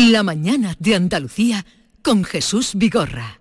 [0.00, 1.66] La mañana de Andalucía
[2.02, 3.40] con Jesús Vigorra.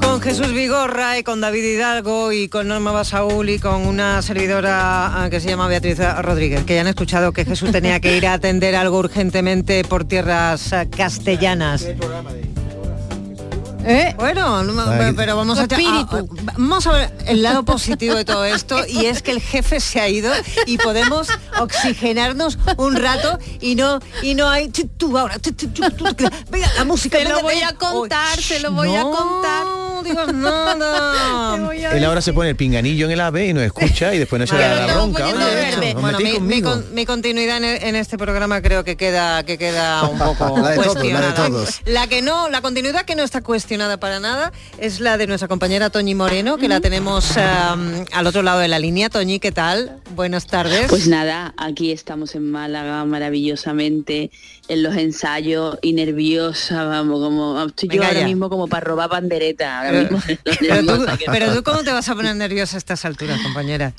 [0.00, 5.24] Con Jesús Vigorra y con David Hidalgo y con Norma Basaúl y con una servidora
[5.24, 8.26] ah, que se llama Beatriz Rodríguez, que ya han escuchado que Jesús tenía que ir
[8.26, 11.86] a atender algo urgentemente por tierras ah, castellanas.
[13.86, 14.14] ¿Eh?
[14.16, 16.16] Bueno, pero vamos a, tu espíritu.
[16.16, 19.40] a- a- vamos a ver el lado positivo de todo esto y es que el
[19.40, 20.32] jefe se ha ido
[20.66, 21.28] y podemos
[21.60, 25.36] oxigenarnos un rato y no y no hay tú, ahora
[26.50, 29.83] venga la música Te lo voy a contar, te lo voy a contar.
[30.04, 31.56] Digas nada.
[31.96, 34.46] Él ahora se pone el pinganillo en el ave y nos escucha y después no
[34.46, 35.28] se Pero da la estamos bronca.
[35.28, 36.70] Oye, Bueno, mi, mi conmigo.
[36.70, 40.70] con- mi continuidad en, en este programa creo que queda que queda un poco La
[40.70, 41.34] de todos, la de cuestionada.
[41.34, 41.80] todos.
[41.86, 45.48] La que no, la continuidad que no está cuestionada para nada es la de nuestra
[45.48, 49.08] compañera Toñi Moreno, que la tenemos am, al otro lado de la línea.
[49.10, 49.98] Toñi, ¿qué tal?
[50.14, 50.86] Buenas tardes.
[50.88, 54.30] Pues nada, aquí estamos en Málaga maravillosamente
[54.68, 58.26] en los ensayos y nerviosa, vamos, como estoy yo ahora ya.
[58.26, 59.78] mismo como para robar pandereta.
[59.78, 60.22] Ahora Pero- mismo,
[60.60, 63.94] pero, tú, pero ¿cómo te vas a poner nerviosa a estas alturas, compañera?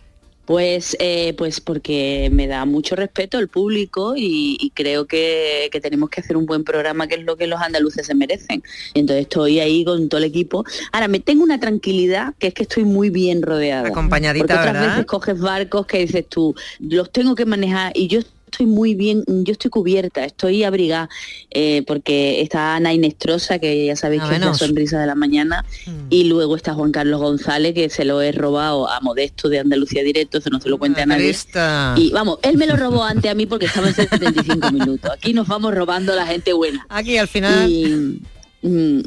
[0.46, 5.82] Pues, eh, pues porque me da mucho respeto el público y, y creo que, que
[5.82, 8.62] tenemos que hacer un buen programa, que es lo que los andaluces se merecen.
[8.94, 10.64] Entonces estoy ahí con todo el equipo.
[10.92, 13.88] Ahora, me tengo una tranquilidad que es que estoy muy bien rodeada.
[13.88, 14.90] Acompañadita, Porque otras ¿verdad?
[14.90, 19.24] veces coges barcos que dices tú, los tengo que manejar y yo estoy muy bien,
[19.28, 21.10] yo estoy cubierta, estoy abrigada,
[21.52, 25.16] eh, porque está Ana Inestrosa, que ya sabéis Ah, que es la sonrisa de la
[25.16, 25.66] mañana,
[26.10, 30.04] y luego está Juan Carlos González, que se lo he robado a Modesto de Andalucía
[30.04, 31.26] Directo, eso no se lo cuente a nadie.
[31.26, 31.96] Trista.
[31.98, 35.12] Y vamos, él me lo robó antes a mí porque estaba en 75 minutos.
[35.12, 36.86] Aquí nos vamos robando la gente buena.
[36.90, 37.70] Aquí al final.
[37.70, 38.20] Y, mm,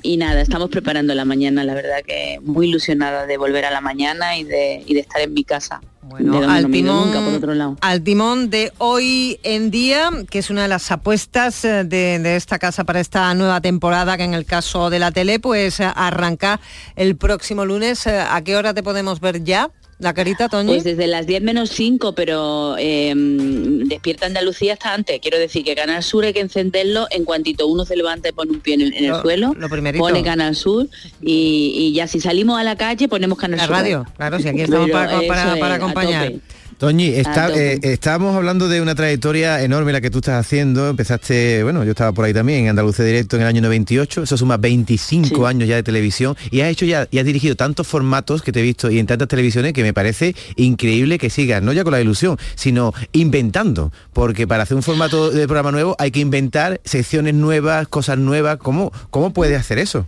[0.03, 3.81] y nada, estamos preparando la mañana, la verdad que muy ilusionada de volver a la
[3.81, 5.81] mañana y de, y de estar en mi casa.
[6.03, 7.77] donde al timón, nunca, por otro lado.
[7.81, 12.37] al timón de hoy en día, que es una de las apuestas eh, de, de
[12.37, 15.91] esta casa para esta nueva temporada, que en el caso de la tele, pues eh,
[15.93, 16.61] arranca
[16.95, 18.07] el próximo lunes.
[18.07, 19.71] Eh, ¿A qué hora te podemos ver ya?
[20.01, 20.75] La carita, Toñi.
[20.75, 25.19] Pues desde las 10 menos 5, pero eh, despierta Andalucía hasta antes.
[25.21, 28.53] Quiero decir que Canal Sur hay que encenderlo en cuantito uno se levanta y pone
[28.53, 30.05] un pie en el, en el Lo- suelo, lo primerito.
[30.05, 30.87] pone Canal Sur
[31.21, 33.75] y, y ya si salimos a la calle ponemos Canal La Sur.
[33.75, 35.21] radio, claro, si aquí estamos Pero para-
[35.57, 36.33] es, acompañar.
[36.79, 40.89] Toñi, está, eh, estamos hablando de una trayectoria enorme la que tú estás haciendo.
[40.89, 44.23] Empezaste, bueno, yo estaba por ahí también, en Andalucía Directo en el año 98.
[44.23, 46.37] Eso suma 25 años ya de televisión.
[46.53, 49.07] Y has hecho ya, y has dirigido tantos formatos que te he visto y en
[49.07, 53.91] tantas televisiones que me parece increíble que sigas, no ya con la ilusión, sino inventando.
[54.13, 58.59] Porque para hacer un formato de programa nuevo hay que inventar secciones nuevas, cosas nuevas.
[58.59, 60.07] ¿Cómo, cómo puedes hacer eso?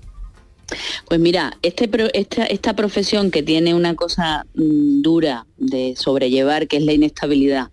[1.08, 6.76] Pues mira, este esta, esta profesión que tiene una cosa mm, dura de sobrellevar, que
[6.78, 7.70] es la inestabilidad,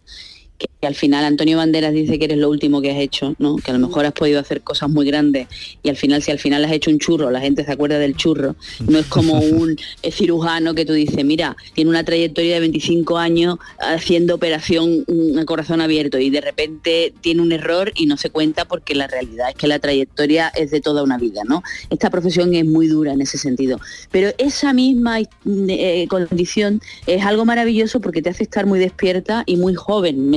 [0.58, 3.56] que que al final Antonio Banderas dice que eres lo último que has hecho, ¿no?
[3.56, 5.48] Que a lo mejor has podido hacer cosas muy grandes
[5.82, 8.16] y al final si al final has hecho un churro, la gente se acuerda del
[8.16, 8.56] churro.
[8.88, 13.18] No es como un eh, cirujano que tú dices, mira, tiene una trayectoria de 25
[13.18, 15.06] años haciendo operación
[15.40, 19.08] a corazón abierto y de repente tiene un error y no se cuenta porque la
[19.08, 21.64] realidad es que la trayectoria es de toda una vida, ¿no?
[21.90, 23.80] Esta profesión es muy dura en ese sentido.
[24.12, 29.58] Pero esa misma eh, condición es algo maravilloso porque te hace estar muy despierta y
[29.58, 30.30] muy joven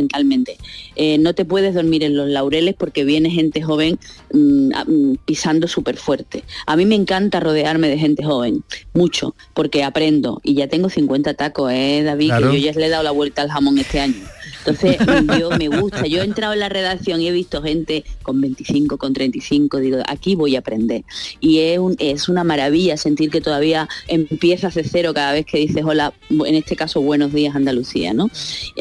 [0.96, 3.98] eh, no te puedes dormir en los laureles porque viene gente joven
[4.32, 6.44] mm, mm, pisando súper fuerte.
[6.66, 11.34] A mí me encanta rodearme de gente joven, mucho, porque aprendo y ya tengo 50
[11.34, 12.32] tacos, ¿eh, David?
[12.36, 14.22] Que yo ya le he dado la vuelta al jamón este año.
[14.64, 14.96] Entonces,
[15.38, 18.98] yo me gusta, yo he entrado en la redacción y he visto gente con 25,
[18.98, 21.04] con 35, digo, aquí voy a aprender.
[21.40, 26.12] Y es, una maravilla sentir que todavía empiezas de cero cada vez que dices hola,
[26.28, 28.30] en este caso buenos días Andalucía, ¿no?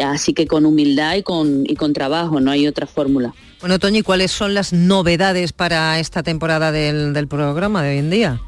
[0.03, 3.33] Así que con humildad y con, trabajo, no hay otra fórmula.
[3.61, 8.41] Bueno, Toñi, ¿cuáles son las novedades para esta temporada del programa de hoy en día?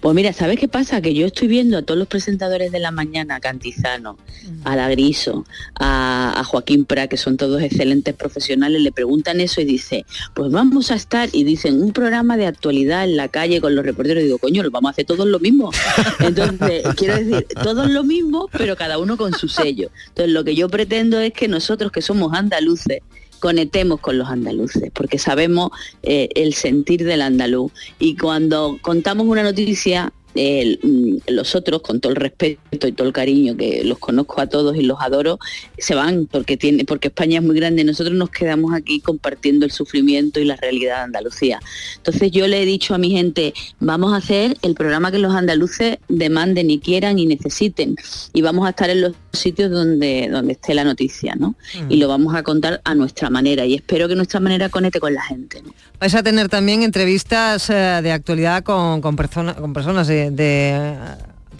[0.00, 1.02] Pues mira, ¿sabes qué pasa?
[1.02, 4.16] Que yo estoy viendo a todos los presentadores de la mañana, a Cantizano,
[4.64, 5.44] a Lagriso,
[5.78, 10.50] a, a Joaquín Pra, que son todos excelentes profesionales, le preguntan eso y dice, pues
[10.50, 14.22] vamos a estar, y dicen, un programa de actualidad en la calle con los reporteros,
[14.22, 15.70] y digo, coño, lo vamos a hacer todos lo mismo.
[16.20, 19.90] Entonces, quiero decir, todos lo mismo, pero cada uno con su sello.
[20.08, 23.02] Entonces, lo que yo pretendo es que nosotros que somos andaluces,
[23.40, 25.70] conectemos con los andaluces, porque sabemos
[26.02, 27.72] eh, el sentir del andaluz.
[27.98, 33.12] Y cuando contamos una noticia, Mm, los otros, con todo el respeto y todo el
[33.12, 35.38] cariño que los conozco a todos y los adoro,
[35.78, 37.84] se van porque tiene, porque España es muy grande.
[37.84, 41.60] Nosotros nos quedamos aquí compartiendo el sufrimiento y la realidad de Andalucía.
[41.96, 45.34] Entonces yo le he dicho a mi gente, vamos a hacer el programa que los
[45.34, 47.96] andaluces demanden y quieran y necesiten.
[48.32, 51.54] Y vamos a estar en los sitios donde, donde esté la noticia, ¿no?
[51.88, 53.64] Y lo vamos a contar a nuestra manera.
[53.66, 55.62] Y espero que nuestra manera conecte con la gente.
[55.98, 60.96] Vais a tener también entrevistas eh, de actualidad con, con, con personas de de,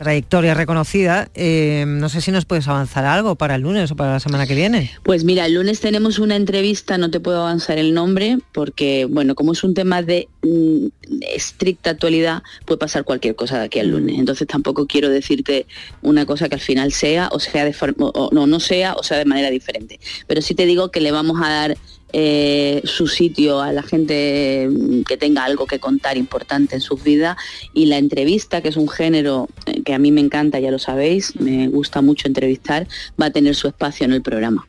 [0.01, 1.29] trayectoria reconocida.
[1.35, 4.47] Eh, no sé si nos puedes avanzar algo para el lunes o para la semana
[4.47, 4.91] que viene.
[5.03, 9.35] Pues mira, el lunes tenemos una entrevista, no te puedo avanzar el nombre, porque bueno,
[9.35, 10.87] como es un tema de mm,
[11.35, 14.17] estricta actualidad, puede pasar cualquier cosa de aquí al lunes.
[14.17, 14.21] Mm.
[14.21, 15.67] Entonces tampoco quiero decirte
[16.01, 19.03] una cosa que al final sea, o sea de forma, o no, no sea, o
[19.03, 20.01] sea de manera diferente.
[20.27, 21.77] Pero sí te digo que le vamos a dar
[22.13, 24.69] eh, su sitio a la gente
[25.07, 27.37] que tenga algo que contar importante en sus vidas
[27.75, 30.79] y la entrevista, que es un género eh, que a mí me encanta, ya lo
[30.79, 32.87] sabéis, me gusta mucho entrevistar,
[33.21, 34.67] va a tener su espacio en el programa.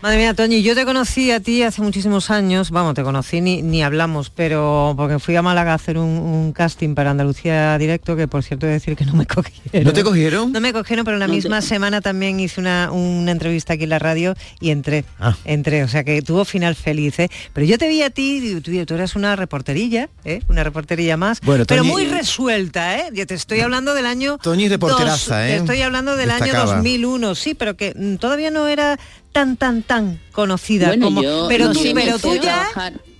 [0.00, 3.62] Madre mía, Toñi, yo te conocí a ti hace muchísimos años, vamos, te conocí ni,
[3.62, 8.28] ni hablamos, pero porque fui a Málaga a hacer un, casting para Andalucía Directo, que
[8.28, 9.82] por cierto he de decir que no me cogieron.
[9.82, 10.52] ¿No te cogieron?
[10.52, 13.98] No me cogieron, pero la misma semana también hice una, una, entrevista aquí en la
[13.98, 15.36] radio y entré, ah.
[15.44, 17.28] entré, o sea que tuvo final feliz, ¿eh?
[17.52, 20.42] Pero yo te vi a ti, tú, tú eras una reporterilla, ¿eh?
[20.46, 23.10] Una reporterilla más, pero muy resuelta, ¿eh?
[23.12, 24.38] Yo te estoy hablando del año...
[24.38, 25.54] Toñi reporteraza, ¿eh?
[25.54, 28.96] Te estoy hablando del año 2001, sí, pero que mm, todavía no era
[29.32, 32.66] tan tan tan conocida como pero tú, pero tú ya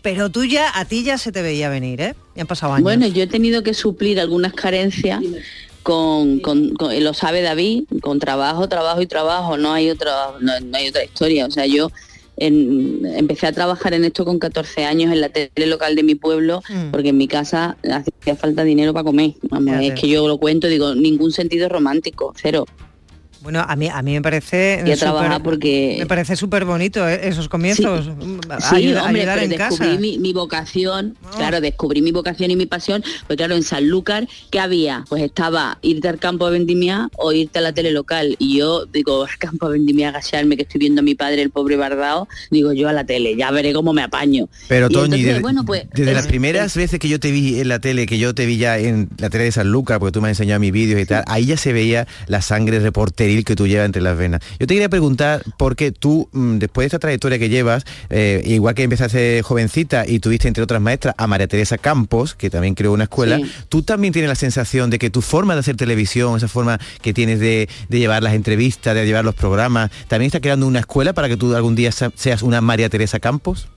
[0.03, 2.85] pero tú ya a ti ya se te veía venir eh ya han pasado años.
[2.85, 5.23] Bueno yo he tenido que suplir algunas carencias
[5.83, 10.89] con, con, lo sabe David con trabajo trabajo y trabajo no hay otra no, hay
[10.89, 11.47] otra historia.
[11.47, 11.91] O sea yo
[12.41, 16.63] empecé a trabajar en esto con 14 años en la tele local de mi pueblo
[16.69, 16.91] mm.
[16.93, 19.35] porque en mi casa hacía falta dinero para comer.
[19.83, 22.67] Es que yo lo cuento digo ningún sentido romántico cero
[23.41, 24.85] bueno, a mí, a mí me parece...
[25.43, 25.97] porque...
[25.99, 27.29] Me parece súper bonito ¿eh?
[27.29, 28.11] esos comienzos.
[28.71, 33.63] Sí, hombre, descubrí Mi, vocación, claro, descubrí mi vocación y mi pasión, pues claro, en
[33.63, 35.05] Sanlúcar, ¿qué había?
[35.09, 38.35] Pues estaba irte al campo a vendimia o irte a la tele local.
[38.39, 41.51] Y yo digo, al campo a vendimia, agacharme, que estoy viendo a mi padre, el
[41.51, 44.49] pobre Bardao, digo yo a la tele, ya veré cómo me apaño.
[44.67, 47.79] Pero Toñi, desde, bueno, pues, desde las primeras veces que yo te vi en la
[47.79, 50.33] tele, que yo te vi ya en la tele de Sanlúcar, porque tú me has
[50.33, 53.87] enseñado mis vídeos y tal, ahí ya se veía la sangre reportera que tú llevas
[53.87, 54.41] entre las venas.
[54.59, 58.75] Yo te quería preguntar, porque tú, mm, después de esta trayectoria que llevas, eh, igual
[58.75, 62.93] que empezaste jovencita y tuviste entre otras maestras a María Teresa Campos, que también creó
[62.93, 66.49] una escuela, tú también tienes la sensación de que tu forma de hacer televisión, esa
[66.49, 70.81] forma que tienes de, llevar las entrevistas, de llevar los programas, también está creando una
[70.81, 73.69] escuela para que tú algún día seas una María Teresa Campos?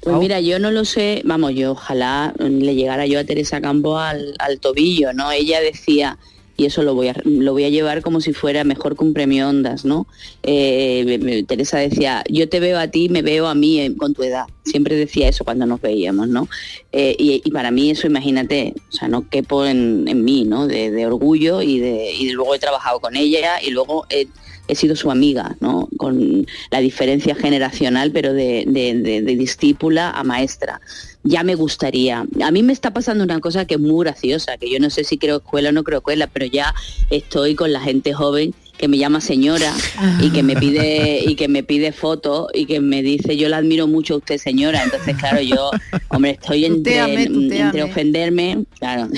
[0.00, 4.00] Pues mira, yo no lo sé, vamos, yo ojalá le llegara yo a Teresa Campos
[4.00, 5.30] al, al tobillo, ¿no?
[5.30, 6.16] Ella decía,
[6.60, 9.14] y eso lo voy a, lo voy a llevar como si fuera mejor que un
[9.14, 10.06] premio Ondas, ¿no?
[10.42, 14.22] Eh, Teresa decía, yo te veo a ti, me veo a mí eh, con tu
[14.22, 16.48] edad, siempre decía eso cuando nos veíamos, ¿no?
[16.92, 20.66] Eh, y, para mí eso, imagínate, o sea, no quepo en, en mí, ¿no?
[20.66, 24.26] De, orgullo y, de, y luego he trabajado con ella y luego he,
[24.74, 25.88] sido su amiga, ¿no?
[25.96, 30.80] Con la diferencia generacional, pero de- de- de discípula a maestra.
[31.22, 32.26] Ya me gustaría.
[32.42, 35.04] A mí me está pasando una cosa que es muy graciosa, que yo no sé
[35.04, 36.74] si creo escuela o no creo escuela, pero ya
[37.10, 39.74] estoy con la gente joven que me llama señora
[40.22, 43.58] y que me pide y que me pide fotos y que me dice yo la
[43.58, 45.70] admiro mucho a usted señora entonces claro yo
[46.08, 49.10] hombre estoy entre, entre ofenderme claro.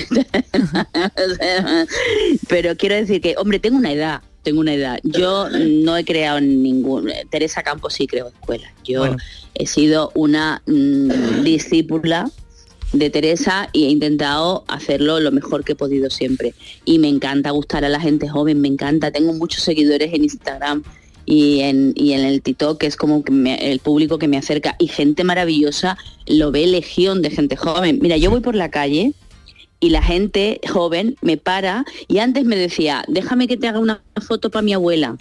[2.49, 6.39] Pero quiero decir que hombre tengo una edad tengo una edad yo no he creado
[6.41, 9.17] ningún Teresa Campos sí creo escuela yo Bueno.
[9.55, 12.29] he sido una mm, discípula
[12.91, 16.53] de Teresa y he intentado hacerlo lo mejor que he podido siempre.
[16.85, 19.09] Y me encanta gustar a la gente joven, me encanta.
[19.09, 20.83] Tengo muchos seguidores en Instagram
[21.25, 24.37] y en, y en el TikTok, que es como que me- el público que me
[24.37, 24.75] acerca.
[24.77, 27.97] Y gente maravillosa, lo ve legión de gente joven.
[27.99, 29.13] Mira, yo voy por la calle
[29.83, 34.01] y la gente joven me para y antes me decía, déjame que te haga una
[34.25, 35.17] foto para mi abuela.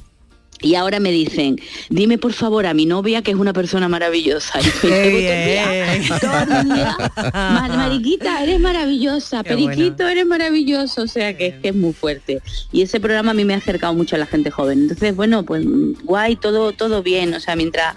[0.64, 1.58] Y ahora me dicen,
[1.90, 4.60] dime por favor a mi novia que es una persona maravillosa.
[4.84, 6.96] Y yo llevo todo el día, todo el día,
[7.32, 11.92] "Ma- Mariquita, eres maravillosa, Qué Periquito, eres maravilloso, o sea que es que es muy
[11.92, 12.40] fuerte.
[12.70, 14.82] Y ese programa a mí me ha acercado mucho a la gente joven.
[14.82, 15.64] Entonces, bueno, pues
[16.04, 17.96] guay, todo, todo bien, o sea, mientras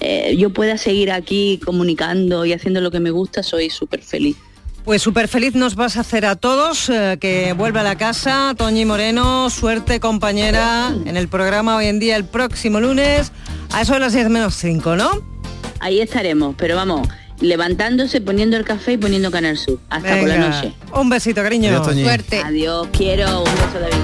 [0.00, 4.36] eh, yo pueda seguir aquí comunicando y haciendo lo que me gusta, soy súper feliz.
[4.84, 8.54] Pues súper feliz nos vas a hacer a todos, eh, que vuelva a la casa,
[8.54, 13.32] Toñi Moreno, suerte compañera en el programa hoy en día, el próximo lunes,
[13.72, 15.22] a eso de las 10 menos 5, ¿no?
[15.80, 17.08] Ahí estaremos, pero vamos,
[17.40, 19.80] levantándose, poniendo el café y poniendo Canal Sur.
[19.88, 20.74] Hasta por la noche.
[20.92, 21.70] Un besito, cariño.
[21.70, 22.04] Adiós, Toñi.
[22.04, 22.42] Suerte.
[22.44, 23.94] Adiós, quiero un beso David.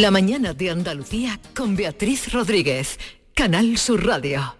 [0.00, 2.98] La mañana de Andalucía con Beatriz Rodríguez,
[3.34, 4.59] Canal Sur Radio.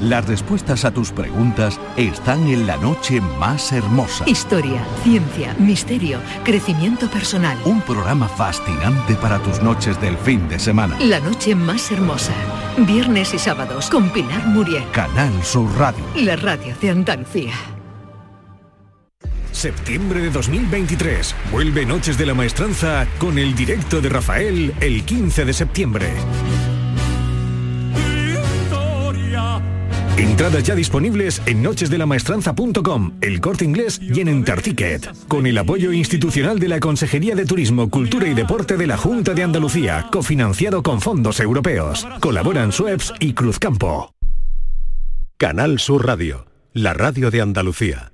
[0.00, 4.24] Las respuestas a tus preguntas están en la noche más hermosa.
[4.28, 7.56] Historia, ciencia, misterio, crecimiento personal.
[7.64, 10.96] Un programa fascinante para tus noches del fin de semana.
[11.00, 12.32] La noche más hermosa.
[12.78, 14.84] Viernes y sábados con Pilar Muriel.
[14.92, 16.04] Canal Sur Radio.
[16.16, 17.54] La radio de Andalucía.
[19.52, 21.34] Septiembre de 2023.
[21.52, 26.12] Vuelve Noches de la Maestranza con el directo de Rafael el 15 de septiembre.
[30.16, 35.10] Entradas ya disponibles en nochesdelamaestranza.com, el corte inglés y en Enterticket.
[35.26, 39.34] Con el apoyo institucional de la Consejería de Turismo, Cultura y Deporte de la Junta
[39.34, 42.06] de Andalucía, cofinanciado con fondos europeos.
[42.20, 44.14] Colaboran Sueps y Cruzcampo.
[45.36, 48.13] Canal Sur Radio, la radio de Andalucía.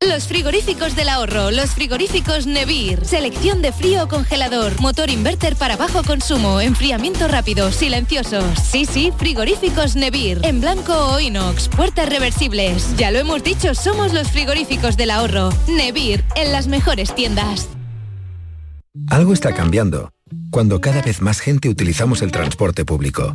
[0.00, 5.76] Los frigoríficos del ahorro, los frigoríficos Nevir, selección de frío o congelador, motor inverter para
[5.76, 8.44] bajo consumo, enfriamiento rápido, silenciosos.
[8.58, 12.94] Sí, sí, frigoríficos Nevir, en blanco o inox, puertas reversibles.
[12.96, 15.50] Ya lo hemos dicho, somos los frigoríficos del ahorro.
[15.68, 17.68] Nevir, en las mejores tiendas.
[19.10, 20.10] Algo está cambiando.
[20.50, 23.34] Cuando cada vez más gente utilizamos el transporte público.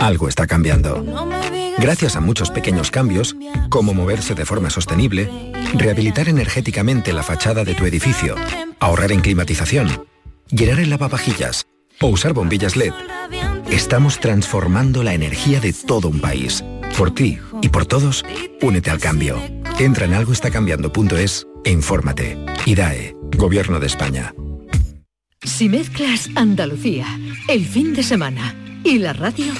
[0.00, 1.02] Algo está cambiando.
[1.78, 3.36] Gracias a muchos pequeños cambios,
[3.68, 8.34] como moverse de forma sostenible, rehabilitar energéticamente la fachada de tu edificio,
[8.80, 10.06] ahorrar en climatización,
[10.50, 11.66] llenar el lavavajillas
[12.00, 12.92] o usar bombillas LED,
[13.70, 16.64] estamos transformando la energía de todo un país.
[16.96, 18.24] Por ti y por todos,
[18.60, 19.40] únete al cambio.
[19.78, 22.44] Entra en algoestacambiando.es e infórmate.
[22.66, 24.34] IDAE, Gobierno de España.
[25.44, 27.06] Si mezclas Andalucía,
[27.46, 29.52] el fin de semana y la radio,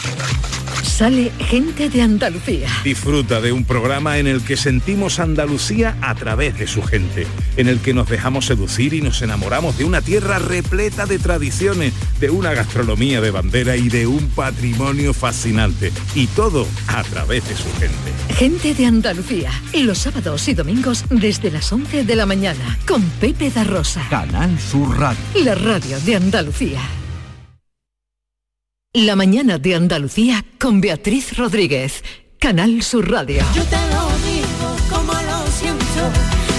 [0.98, 2.68] sale gente de Andalucía.
[2.82, 7.24] Disfruta de un programa en el que sentimos Andalucía a través de su gente,
[7.56, 11.92] en el que nos dejamos seducir y nos enamoramos de una tierra repleta de tradiciones,
[12.18, 15.92] de una gastronomía de bandera y de un patrimonio fascinante.
[16.16, 18.34] Y todo a través de su gente.
[18.34, 23.52] Gente de Andalucía, los sábados y domingos desde las 11 de la mañana, con Pepe
[23.52, 24.04] da Rosa.
[24.10, 25.20] Canal Sur Radio.
[25.44, 26.80] La radio de Andalucía.
[28.94, 32.02] La mañana de Andalucía con Beatriz Rodríguez.
[32.38, 33.42] Canal Sur Radio.
[33.54, 36.08] Yo te lo digo como lo siento.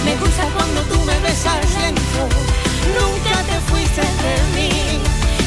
[0.04, 2.28] Me gusta cuando tú me besas lento.
[2.94, 4.70] Nunca te fuiste de mí.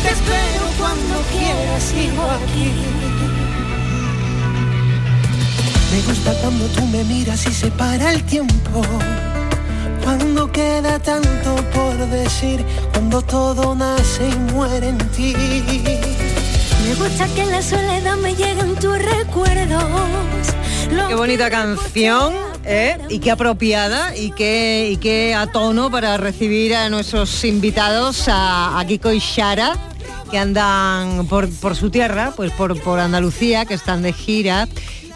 [0.04, 2.74] Te espero cuando quieras, sigo aquí.
[5.90, 8.86] Me gusta cuando tú me miras y se para el tiempo.
[10.04, 15.34] Cuando queda tanto por decir, cuando todo nace y muere en ti.
[16.84, 19.84] Me gusta que en la soledad me lleguen tus recuerdos.
[21.08, 22.34] Qué bonita canción,
[22.66, 22.98] ¿eh?
[23.10, 28.80] Y qué apropiada y qué, y qué a tono para recibir a nuestros invitados, a,
[28.80, 29.78] a Kiko y Shara,
[30.30, 34.68] que andan por, por su tierra, pues por, por Andalucía, que están de gira.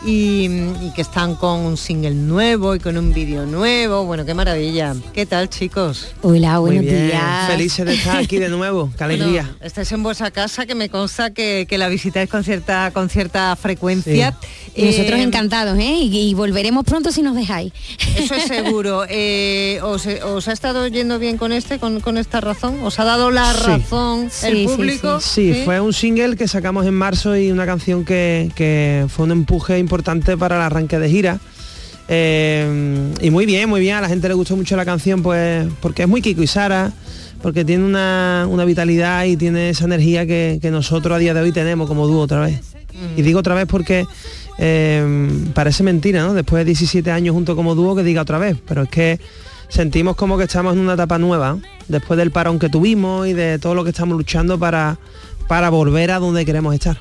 [0.05, 0.45] Y,
[0.81, 4.05] y que están con un single nuevo y con un vídeo nuevo.
[4.05, 4.95] Bueno, qué maravilla.
[5.11, 6.09] ¿Qué tal, chicos?
[6.21, 7.11] Hola, Muy bien,
[7.47, 9.41] felices de estar aquí de nuevo, qué alegría.
[9.43, 13.09] Bueno, estáis en vuestra casa, que me consta que, que la visitáis con cierta, con
[13.09, 14.37] cierta frecuencia.
[14.75, 15.97] Y nosotros Eh, encantados, ¿eh?
[15.99, 17.73] Y, y volveremos pronto si nos dejáis.
[18.15, 19.03] Eso es seguro.
[19.19, 22.83] Eh, ¿os, os ha estado yendo bien con este, con, con esta razón?
[22.83, 23.65] ¿Os ha dado la Sí.
[23.65, 25.19] razón el público?
[25.19, 29.31] Sí, fue un single que sacamos en marzo y una canción que, que fue un
[29.31, 31.39] empuje importante para el arranque de gira.
[32.09, 35.67] Eh, y muy bien, muy bien, a la gente le gustó mucho la canción pues
[35.81, 36.91] porque es muy Kiko y Sara,
[37.41, 41.51] porque tiene una, una vitalidad y tiene esa energía que, nosotros a día de hoy
[41.51, 42.61] tenemos como dúo otra vez.
[43.15, 44.05] Y digo otra vez porque
[44.57, 46.33] eh, parece mentira, ¿no?
[46.33, 49.19] Después de 17 años junto como dúo que diga otra vez, pero es que
[49.69, 53.59] sentimos como que estamos en una etapa nueva, después del parón que tuvimos y de
[53.59, 54.97] todo lo que estamos luchando para,
[55.47, 56.97] para volver a donde queremos estar.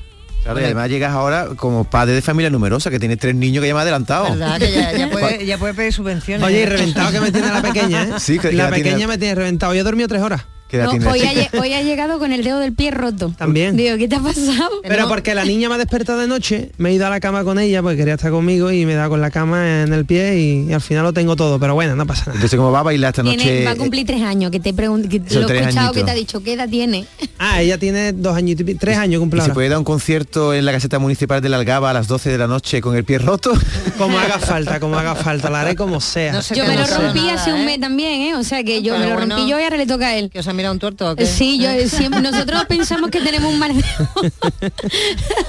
[0.47, 3.67] Claro, y además llegas ahora como padre de familia numerosa, que tienes tres niños que
[3.67, 4.29] ya me ha adelantado.
[4.29, 4.57] ¿Verdad?
[4.59, 6.45] Que ya, ya puede, ya puede pedir subvenciones.
[6.45, 8.09] Oye, y reventado que me tiene la pequeña, ¿eh?
[8.19, 9.73] Sí, que- que la tiene- pequeña me tiene reventado.
[9.73, 10.43] Yo he dormido tres horas.
[10.71, 13.33] No, hoy, ha, lle- hoy ha llegado con el dedo del pie roto.
[13.37, 13.75] También.
[13.77, 14.69] Digo, ¿qué te ha pasado?
[14.83, 17.43] Pero porque la niña me ha despertado de noche, me he ido a la cama
[17.43, 20.37] con ella porque quería estar conmigo y me da con la cama en el pie
[20.39, 21.59] y, y al final lo tengo todo.
[21.59, 22.33] Pero bueno, no pasa nada.
[22.35, 23.65] Entonces, ¿cómo va a bailar esta Tiene- noche?
[23.65, 26.15] va a cumplir tres años, que te pregunto, que lo he escuchado que te ha
[26.15, 27.05] dicho, ¿qué edad tiene?
[27.39, 30.55] Ah, ella tiene dos años, y tres años cumple ¿Y se puede dar un concierto
[30.55, 33.03] en la caseta municipal de la Algaba a las 12 de la noche con el
[33.03, 33.51] pie roto?
[33.99, 36.39] Como haga falta, como haga falta, la haré como sea.
[36.41, 38.35] yo me lo rompí hace un mes también, ¿eh?
[38.35, 39.35] O sea que yo Pero me lo bueno.
[39.35, 40.29] rompí yo y ahora le toca a él.
[40.31, 41.25] ¿Que os ha mirado un tuerto o qué?
[41.25, 43.71] Sí, yo siempre, nosotros pensamos que tenemos un mal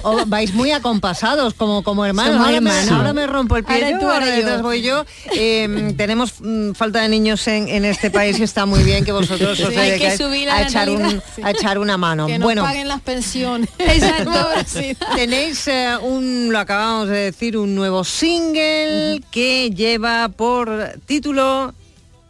[0.02, 2.32] O vais muy acompasados como, como hermanos.
[2.34, 2.90] Somos ahora, hermanos.
[2.90, 4.62] Me, ahora me rompo el pie Ahora yo, tú, ahora yo.
[4.62, 5.04] voy yo.
[5.34, 9.12] Eh, tenemos mm, falta de niños en, en este país y está muy bien que
[9.12, 11.42] vosotros os Sí, hay que dedicáis subir la a echar, un, sí.
[11.42, 12.26] a echar una mano.
[12.26, 13.68] Que nos bueno, paguen las pensiones.
[13.78, 14.48] Exacto.
[15.16, 21.74] Tenéis eh, un, lo acabamos de decir, un nuevo single que lleva por título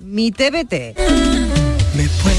[0.01, 0.97] Mi TBT.
[1.95, 2.38] Me puede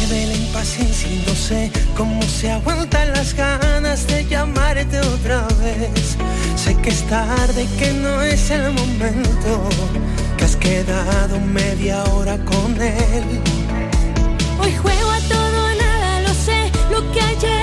[0.53, 6.17] la impaciencia y no sé cómo se aguantan las ganas de llamarte otra vez.
[6.55, 9.69] Sé que es tarde, que no es el momento,
[10.37, 13.41] que has quedado media hora con él.
[14.61, 16.71] Hoy juego a todo nada, lo sé.
[16.91, 17.58] Lo que ayer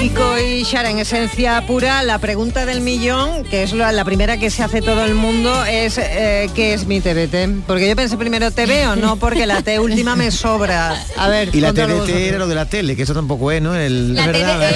[0.00, 4.38] Kiko y Shara, en esencia pura, la pregunta del millón, que es la, la primera
[4.38, 7.66] que se hace todo el mundo, es eh, ¿qué es mi TBT?
[7.66, 10.94] Porque yo pensé primero TV o no, porque la T última me sobra.
[11.16, 12.08] A ver, Y la vosotros.
[12.10, 13.74] era lo de la tele, que eso tampoco es, ¿no?
[13.74, 14.70] El, La verdad.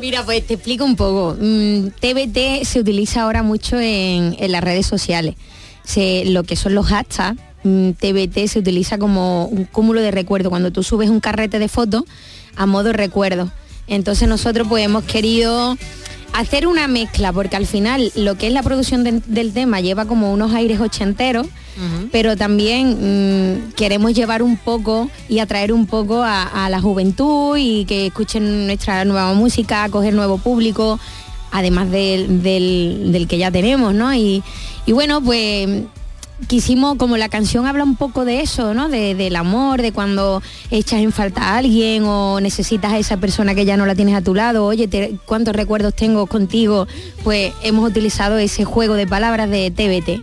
[0.00, 1.36] Mira, pues te explico un poco.
[1.40, 5.34] Mm, TBT se utiliza ahora mucho en, en las redes sociales.
[5.82, 10.50] Se- lo que son los hashtags, TBT se utiliza como un cúmulo de recuerdos.
[10.50, 12.04] Cuando tú subes un carrete de fotos
[12.56, 13.50] a modo recuerdo.
[13.88, 15.76] Entonces nosotros pues hemos querido
[16.32, 20.04] hacer una mezcla, porque al final lo que es la producción de- del tema lleva
[20.06, 21.46] como unos aires ochenteros,
[22.12, 27.56] pero también mm, queremos llevar un poco y atraer un poco a, a la juventud
[27.58, 30.98] y que escuchen nuestra nueva música, coger nuevo público,
[31.52, 34.12] además del, del- del que ya tenemos, ¿no?
[34.14, 34.42] Y,
[34.86, 35.68] y bueno, pues
[36.46, 38.88] quisimos, como la canción habla un poco de eso, ¿no?
[38.88, 43.54] De- del amor, de cuando echas en falta a alguien o necesitas a esa persona
[43.54, 46.86] que ya no la tienes a tu lado, oye, te- ¿cuántos recuerdos tengo contigo?
[47.22, 50.22] Pues hemos utilizado ese juego de palabras de TBT.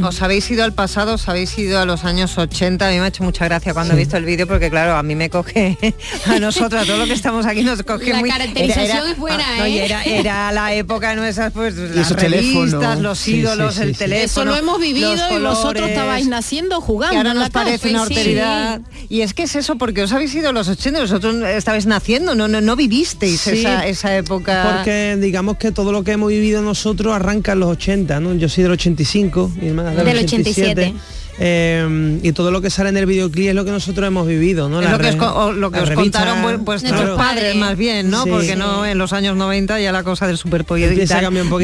[0.00, 2.86] Mm, Os habéis ido al pasado, os habéis ido a los años 80.
[2.86, 5.02] A mí me ha hecho mucha gracia cuando he visto el vídeo porque claro, a
[5.02, 5.76] mí me coge
[6.26, 9.44] a nosotros, a todos los que estamos aquí nos coge La muy caracterización es buena,
[9.58, 9.84] no, y ¿eh?
[9.86, 14.24] era, era la época nuestras pues las revistas, los Sí, ídolos, sí, el sí, teléfono.
[14.26, 17.12] Eso lo hemos vivido los y vosotros estabais naciendo jugando.
[17.12, 17.94] que ahora en la nos parece calle.
[17.94, 18.14] una Sí.
[18.14, 18.80] alteridad.
[19.08, 22.34] Y es que es eso, porque os habéis ido a los 80, vosotros estabais naciendo,
[22.34, 24.72] no, no, no vivisteis Sí, esa, esa época.
[24.76, 28.34] Porque digamos que todo lo que hemos vivido nosotros arranca en los 80, ¿no?
[28.34, 30.70] Yo soy del 85, mi hermana del, Del 87.
[30.70, 30.94] 87.
[31.38, 34.68] Eh, y todo lo que sale en el videoclip es lo que nosotros hemos vivido,
[34.68, 34.80] ¿no?
[34.80, 37.16] Es lo que os, o lo que contaron vu- vuestros claro.
[37.16, 38.24] padres más bien, ¿no?
[38.24, 38.30] Sí.
[38.30, 38.56] Porque Sí.
[38.56, 40.88] no en los años 90 ya la cosa del un poquito,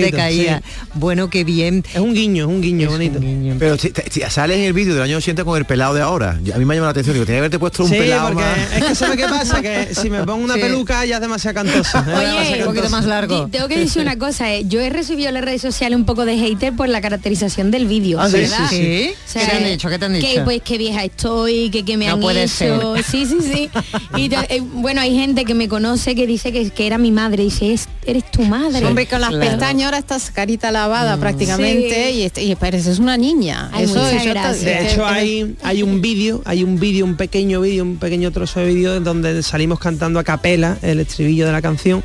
[0.07, 0.59] decaía.
[0.65, 0.89] sí.
[0.95, 1.85] Bueno, qué bien.
[1.95, 3.21] Es un guiño, es un guiño bonito.
[3.59, 6.31] Pero si, si sale en el vídeo del año 80 con el pelado de ahora.
[6.55, 7.15] A mí me ha llamado la atención.
[7.15, 8.59] Digo, tenía que haberte puesto un Sí, pelado porque más.
[8.77, 9.63] es que ¿sabes qué pasa?
[9.63, 10.61] Que si me pongo una Sí.
[10.61, 11.99] peluca ya es demasiado cantoso.
[11.99, 13.45] es demasiado Oye, cantoso.
[13.47, 16.05] di- Tengo que decir una cosa, eh, yo he recibido en las redes sociales un
[16.05, 18.67] poco de hater por la caracterización del vídeo, Ah, sí, ¿verdad?
[18.71, 19.39] sí, sí.
[19.39, 19.89] ¿Qué te han dicho?
[19.89, 20.45] ¿Qué te han Que dicho?
[20.45, 22.55] pues que vieja estoy, que, que me No han puede hecho.
[22.55, 23.05] ser.
[23.11, 23.71] Sí, sí, sí.
[24.17, 27.11] Y te- eh, bueno, hay gente que me conoce que dice que, que era mi
[27.11, 28.85] madre y dice, "Es- eres tu madre.
[28.87, 32.41] Hombre, con las pestañas ahora estás carita lavada prácticamente Sí.
[32.41, 33.71] y, y pareces una niña.
[33.73, 34.65] Ay, eso, muchas eso te- gracias.
[34.65, 38.61] De hecho hay, hay un vídeo, hay un vídeo, un pequeño vídeo, un pequeño trozo
[38.61, 42.03] de vídeo en donde salimos cantando a capela el estribillo de la canción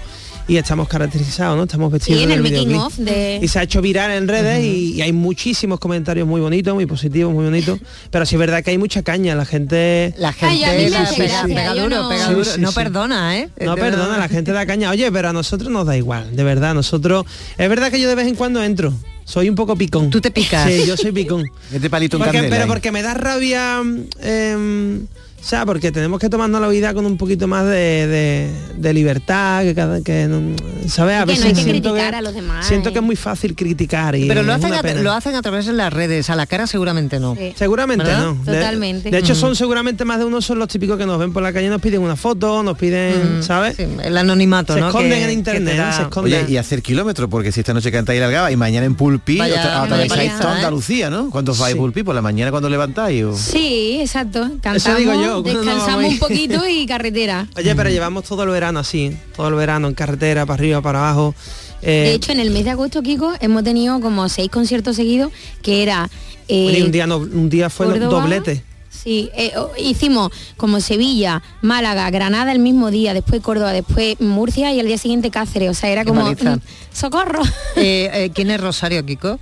[0.47, 1.63] y estamos caracterizados, ¿no?
[1.63, 2.87] Estamos vestidos Sí, en del el making videoclip.
[2.87, 6.39] of de- Y se ha hecho viral en redes y, y hay muchísimos comentarios muy
[6.39, 7.79] bonitos, muy positivos, muy bonitos.
[8.11, 10.13] Pero sí es verdad que hay mucha caña, la gente...
[10.17, 12.45] La gente la pega, pega duro, no- pega Sí, duro.
[12.45, 13.49] sí, no perdona, ¿eh?
[13.59, 14.89] No perdona, la gente da caña.
[14.91, 16.73] Oye, pero a nosotros nos da igual, de verdad.
[16.73, 17.25] Nosotros,
[17.57, 18.93] es verdad que yo de vez en cuando entro.
[19.27, 20.09] Soy un poco picón.
[20.09, 20.67] Tú te picas.
[20.71, 21.43] Sí, yo soy picón.
[21.71, 22.67] Este palito en Porque- candela, pero ¿eh?
[22.67, 23.81] porque me da rabia,
[24.21, 24.99] eh,
[25.39, 28.93] o sea, porque tenemos que tomarnos la vida con un poquito más de, de- de
[28.93, 30.55] libertad, que cada, que no-
[30.89, 31.17] ¿sabes?
[31.17, 32.93] A Que no hay que siento criticar que, a los demás, siento ¿eh?
[32.93, 35.01] que es muy fácil criticar y Pero lo hacen, a, pena.
[35.01, 37.35] lo hacen a través de las redes, a la cara seguramente no.
[37.35, 37.53] Sí.
[37.55, 38.25] Seguramente ¿Verdad?
[38.25, 38.35] no.
[38.43, 39.11] Totalmente.
[39.11, 39.37] De, hecho, Mm.
[39.37, 41.69] son seguramente más de uno son los típicos que nos ven por la calle y
[41.69, 43.75] nos piden una foto, nos piden, Mm, ¿sabes?
[43.77, 44.87] sí, el anonimato, se ¿no?
[44.87, 46.43] esconden Que- en internet, te da- se esconden.
[46.45, 49.16] Oye, y hacer kilómetros, porque si esta noche cantáis la Gaba y mañana en Pulpi,
[49.37, 50.55] Vaya atravesáis toda ¿eh?
[50.57, 51.29] Andalucía, ¿no?
[51.29, 51.79] ¿Cuántos vais Sí.
[51.79, 52.03] Pulpi?
[52.03, 53.23] ¿Por la mañana cuando levantáis?
[53.23, 54.49] o- Sí, exacto.
[54.61, 57.47] Cantamos, digo yo, cuando descansamos un poquito y carretera.
[57.55, 60.99] Oye, pero llevamos todo el verano así, todo el verano en carretera, para arriba, para
[60.99, 61.35] abajo.
[61.81, 65.31] Eh, De hecho, en el mes de agosto, Kiko, hemos tenido como seis conciertos seguidos,
[65.61, 66.09] que era...
[66.47, 68.63] eh, oye, un día no- un día fue Córdoba, doblete.
[69.07, 74.81] Sí, eh, hicimos como Sevilla, Málaga, Granada el mismo día, después Córdoba, después Murcia y
[74.81, 75.69] al día siguiente Cáceres.
[75.69, 76.29] O sea, era como...
[76.29, 76.59] mm,
[76.91, 77.41] ¡Socorro!
[77.77, 79.39] Eh, eh, ¿Quién es Rosario, Kiko?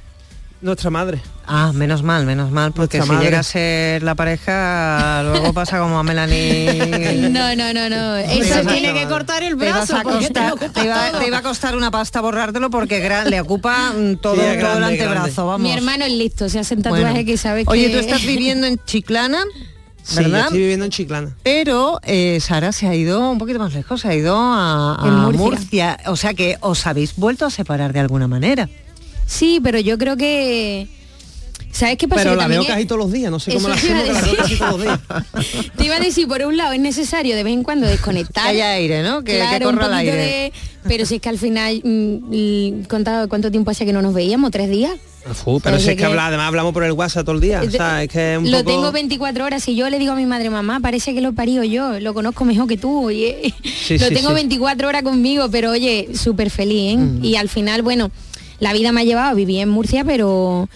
[0.65, 1.21] Nuestra madre.
[1.45, 3.25] Ah, menos mal, menos mal, porque Nuestra si madre.
[3.27, 7.29] llega a ser la pareja, luego pasa como a Melanie.
[7.29, 8.15] No, no, no, no.
[8.17, 10.01] Eso tiene que cortar el te ibas brazo a
[10.31, 11.19] te iba, todo.
[11.19, 14.51] te iba a costar una pasta borrártelo porque gra- le ocupa mm, todo, Sí, todo
[14.53, 15.41] el grande, antebrazo, grande.
[15.43, 15.61] vamos.
[15.61, 16.97] Mi hermano es listo, se hace un Bueno.
[17.05, 17.93] tatuaje que sabe Oye, que...
[17.93, 19.43] tú estás viviendo en Chiclana,
[20.01, 20.41] Sí, yo ¿verdad?
[20.45, 21.35] estoy viviendo en Chiclana.
[21.43, 25.07] Pero eh, Sara se ha ido un poquito más lejos, se ha ido a, a
[25.07, 25.39] En Murcia.
[25.39, 25.97] Murcia.
[26.07, 28.67] O sea que os habéis vuelto a separar de alguna manera.
[29.25, 30.87] Sí, pero yo creo que...
[31.71, 32.21] ¿Sabes qué pasa?
[32.21, 33.85] Pero Que la también veo es- casi todos los días, no sé cómo la te
[33.87, 34.57] iba hacemos, a que la veo casi decir.
[34.59, 35.71] todos los días.
[35.77, 38.43] Te iba a decir, por un lado es necesario de vez en cuando desconectar.
[38.45, 39.23] Que haya aire, ¿no?
[39.25, 40.15] Que, que Claro, un el aire.
[40.15, 40.53] de-
[40.87, 44.13] Pero si es que al final, mm, l- ¿cuánto, ¿cuánto tiempo hace que no nos
[44.13, 44.51] veíamos?
[44.51, 44.93] ¿Tres días?
[45.25, 47.59] Pero O si es que, que- habla- además hablamos por el WhatsApp todo el día.
[47.61, 48.69] O De- sea, es que es un lo poco...
[48.71, 51.33] tengo 24 horas y yo le digo a mi madre, mamá, parece que lo he
[51.33, 53.11] parido yo, lo conozco mejor que tú.
[53.11, 53.53] Y, eh,
[53.85, 54.35] Sí, lo sí, tengo sí.
[54.35, 56.93] 24 horas conmigo, pero oye, súper feliz.
[56.93, 56.97] ¿eh?
[56.97, 57.25] Mm.
[57.25, 58.11] Y al final, bueno,
[58.59, 60.69] la vida me ha llevado a vivir en Murcia, pero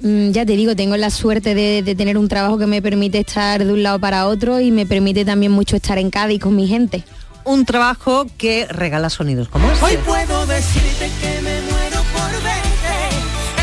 [0.00, 3.18] mm, ya te digo, tengo la suerte de, de tener un trabajo que me permite
[3.18, 6.54] estar de un lado para otro y me permite también mucho estar en Cádiz con
[6.54, 7.04] mi gente.
[7.44, 9.84] Un trabajo que regala sonidos como este.
[9.84, 12.96] Hoy puedo decirte que me muero por verte.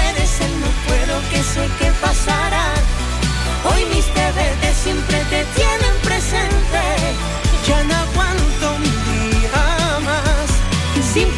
[0.10, 2.74] Eres el no puedo que sé que pasará.
[3.64, 4.65] Hoy mis deberes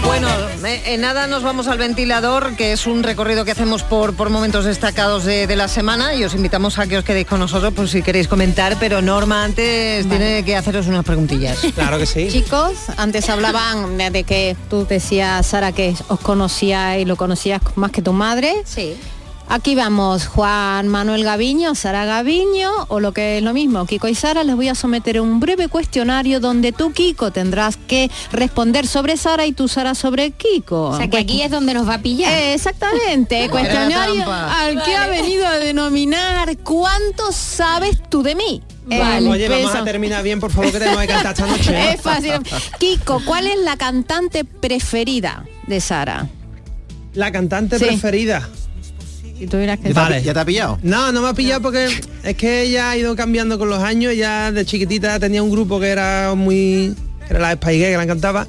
[0.03, 3.83] Bueno, poder eh, en nada nos vamos al ventilador, que es un recorrido que hacemos
[3.83, 7.27] por, por momentos destacados de, de la semana y os invitamos a que os quedéis
[7.27, 11.59] con nosotros por si queréis comentar, pero Norma antes tiene que haceros unas preguntillas.
[11.77, 12.27] Claro que sí.
[12.31, 17.61] Chicos, antes hablaban de, de que tú decías, Sara, que os conocía y lo conocías
[17.75, 18.53] más que tu madre.
[18.65, 18.97] Sí.
[19.49, 24.15] Aquí vamos, Juan Manuel Gaviño, Sara Gaviño, o lo que es lo mismo, Kiko y
[24.15, 29.15] Sara, les voy a someter un breve cuestionario donde tú, Kiko, tendrás que responder sobre
[29.15, 30.89] Sara y tú, Sara, sobre Kiko.
[30.89, 32.31] O sea, que aquí es donde nos va a pillar.
[32.33, 38.61] Eh, Exactamente, cuestionario al que ha venido a denominar ¿Cuánto sabes tú de mí?
[38.85, 41.73] Vale, Oye, vamos a terminar bien, por favor, que tenemos que cantar esta noche.
[41.73, 41.91] ¿eh?
[41.95, 42.33] Es fácil.
[42.79, 46.27] Kiko, ¿cuál es la cantante preferida de Sara?
[47.13, 47.85] La cantante Sí.
[47.85, 48.47] preferida.
[49.37, 50.21] Si tuvieras que Vale.
[50.23, 50.79] ¿Ya te ha pillado?
[50.81, 51.87] No, no me ha pillado porque
[52.23, 54.15] es que ella ha ido cambiando con los años.
[54.15, 56.95] Ya de chiquitita tenía un grupo que era muy...
[57.27, 58.47] que era la Girl, que la encantaba.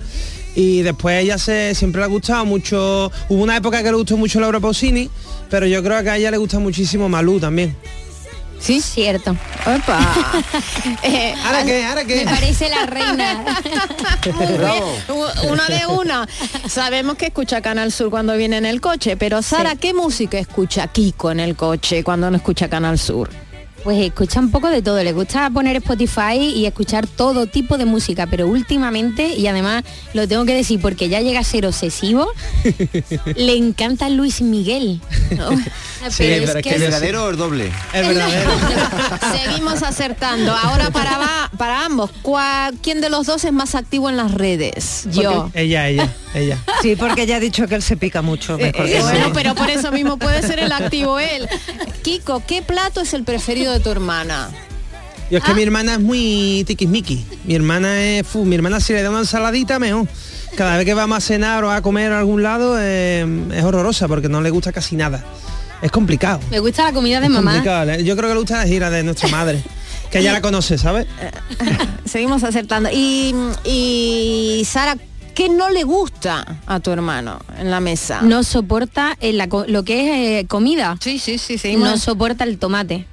[0.54, 3.12] Y después ella se, siempre le ha gustado mucho...
[3.28, 5.10] Hubo una época que le gustó mucho Laura Pausini,
[5.50, 7.76] pero yo creo que a ella le gusta muchísimo Malú también.
[8.60, 9.36] Sí, cierto.
[9.62, 9.98] Opa.
[11.02, 11.84] Eh, ¿Ahora qué?
[11.84, 12.16] ¿Ahora qué?
[12.16, 13.44] Me parece la reina.
[15.08, 16.26] U- Una de una.
[16.68, 20.86] Sabemos que escucha Canal Sur cuando viene en el coche, pero Sara, ¿qué música escucha
[20.88, 23.30] Kiko en el coche cuando no escucha Canal Sur?
[23.88, 27.86] Pues escucha un poco de todo, le gusta poner Spotify y escuchar todo tipo de
[27.86, 29.82] música, pero últimamente, y además
[30.12, 32.30] lo tengo que decir porque ya llega a ser obsesivo,
[33.34, 35.00] le encanta Luis Miguel.
[36.16, 37.72] Pero es que ¿El es- verdadero o el doble?
[37.92, 38.50] El verdadero.
[39.44, 40.54] Seguimos acertando.
[40.54, 44.32] Ahora para va- para ambos, ¿cuál- ¿quién de los dos es más activo en las
[44.32, 45.08] redes?
[45.10, 45.50] Yo.
[45.54, 46.56] Ella, ella, ella.
[46.82, 48.56] Sí, porque ella ha dicho que él se pica mucho.
[48.58, 49.30] Mejor Eh, que bueno, sí.
[49.34, 51.48] pero por eso mismo puede ser el activo él.
[52.02, 54.50] Kiko, ¿qué plato es el preferido de tu hermana?
[55.30, 57.24] Yo es que mi hermana es muy tiquismiqui.
[57.44, 58.26] Mi hermana es...
[58.26, 60.06] fu, mi hermana si le da una ensaladita, mejor.
[60.56, 64.08] Cada vez que vamos a cenar o a comer a algún lado eh, es horrorosa
[64.08, 65.22] porque no le gusta casi nada.
[65.82, 66.40] Es complicado.
[66.50, 67.52] me gusta la comida de Es mamá.
[67.52, 67.90] complicado.
[67.92, 68.02] ¿eh?
[68.04, 69.62] Yo creo que le gusta la gira de nuestra madre.
[70.10, 71.06] Que ella la conoce, ¿sabes?
[72.06, 72.88] Seguimos acertando.
[72.90, 74.96] Y, y Sara,
[75.34, 78.22] ¿qué no le gusta a tu hermano en la mesa?
[78.22, 80.00] No soporta en la lo que
[80.38, 80.96] es eh, comida.
[81.00, 81.76] Sí, sí, sí, sí.
[81.76, 83.06] No soporta el tomate.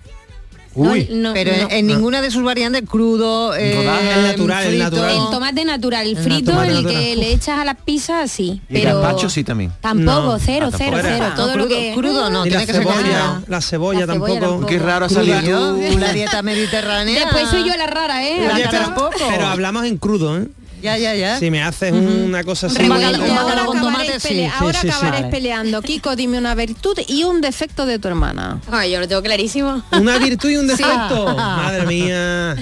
[0.76, 1.68] Uy, No, no, pero en- no.
[1.72, 4.84] en, ninguna de sus variantes, crudo, eh, Rodajas, el natural, el frito.
[4.84, 5.12] natural.
[5.16, 6.94] El tomate natural, el frito, el natural.
[6.94, 8.62] que le echas a las pizzas, sí.
[8.70, 9.72] Y el Pero gazpacho sí también.
[9.82, 10.40] tampoco, No.
[10.40, 11.26] cero, Ah, cero, cero.
[11.32, 13.46] Ah, Todo crudo, lo que crudo no, y la tiene que ser cebolla, la cebolla
[13.48, 14.40] La cebolla tampoco.
[14.40, 14.66] tampoco.
[14.68, 15.78] Qué raro ha salido.
[15.98, 17.20] La dieta mediterránea.
[17.22, 18.50] Después soy yo la rara, ¿eh?
[18.54, 19.12] Oye, pero, tampoco.
[19.30, 20.48] pero hablamos en crudo, ¿eh?
[20.86, 21.40] Ya, ya, ya.
[21.40, 22.78] Si me haces una cosa así...
[22.86, 24.28] Ahora con acabaréis, tomate, sí.
[24.30, 24.94] pele- Sí, ahora sí, sí.
[24.94, 25.32] acabaréis Vale.
[25.36, 25.82] peleando.
[25.82, 28.62] Kiko, dime una virtud y un defecto de tu hermana.
[28.72, 29.84] Ay, yo lo tengo clarísimo.
[29.92, 31.26] Una virtud y un defecto.
[31.36, 32.56] Madre mía.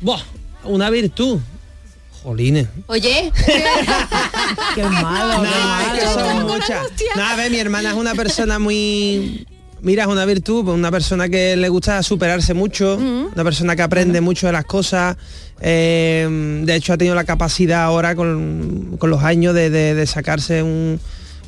[0.00, 0.20] Buah,
[0.64, 1.40] una virtud.
[2.22, 2.68] Jolines.
[2.86, 3.32] Oye,
[4.76, 5.42] Qué malo.
[5.42, 6.86] No, es que son muchas.
[7.16, 9.44] No, a ver, mi hermana es una persona muy...
[9.82, 12.96] Mira, es una virtud, pues una persona que le gusta superarse mucho,
[13.34, 15.16] una persona que aprende mucho de las cosas.
[15.60, 20.06] eh, de hecho, ha tenido la capacidad ahora con, con los años de, de- de
[20.06, 21.00] sacarse un,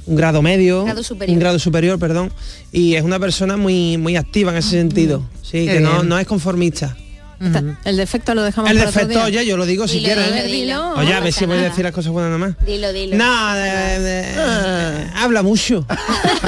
[0.07, 1.03] un grado medio, Grado
[1.35, 2.31] un grado superior, perdón.
[2.73, 5.23] Y es una persona muy, muy activa en ese sentido.
[5.43, 6.97] Sí, Qué que no, no es conformista.
[7.45, 9.41] Está- El defecto lo dejamos El para otro defecto, día.
[9.41, 10.27] oye, yo lo digo si Dilo, quieres.
[10.33, 10.47] dilo, ¿eh?
[10.49, 10.95] dilo.
[10.95, 12.55] Oye, a No ver si voy a decir las cosas buenas nomás.
[12.65, 13.17] dilo, dilo.
[13.17, 15.87] No, de- de- habla mucho.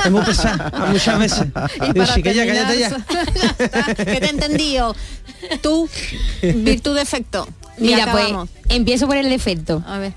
[0.05, 1.41] Es muy pesado, muchas veces.
[1.77, 2.89] Y Digo, para chiquilla, terminar, cállate ya.
[3.59, 4.97] ya está, que te he entendido.
[5.63, 5.89] Tú,
[6.43, 7.49] virtud defecto.
[7.79, 8.27] Mira, pues
[8.69, 9.83] empiezo por el defecto.
[9.87, 10.13] A ver.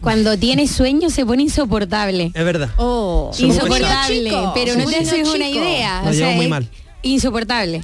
[0.00, 2.32] Cuando tiene sueño se pone insoportable.
[2.34, 2.70] Es verdad.
[2.76, 6.02] Oh, Insoportable, pero no somos te haces una idea.
[6.02, 6.68] Lo o sea, llevo muy es mal.
[7.02, 7.82] Insoportable.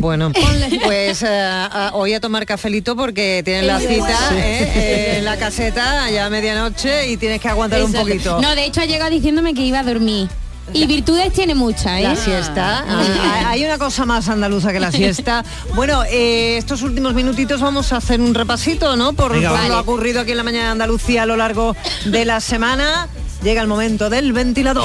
[0.00, 0.30] Bueno,
[0.84, 5.14] pues eh, a- hoy a tomar cafelito porque tienen la cita ¿eh?
[5.18, 8.40] en la caseta ya a medianoche y tienes que aguantar un poquito.
[8.40, 10.28] No, de hecho ha llegado diciéndome que iba a dormir.
[10.72, 12.02] Y virtudes tiene muchas, ¿eh?
[12.04, 12.84] La siesta.
[12.88, 15.44] Ah, hay una cosa más andaluza que la siesta.
[15.74, 19.12] Bueno, eh, estos últimos minutitos vamos a hacer un repasito, ¿no?
[19.12, 19.68] Por, Venga, por vale.
[19.68, 21.76] lo ocurrido aquí en la mañana de Andalucía a lo largo
[22.06, 23.08] de la semana.
[23.42, 24.84] Llega el momento del ventilador.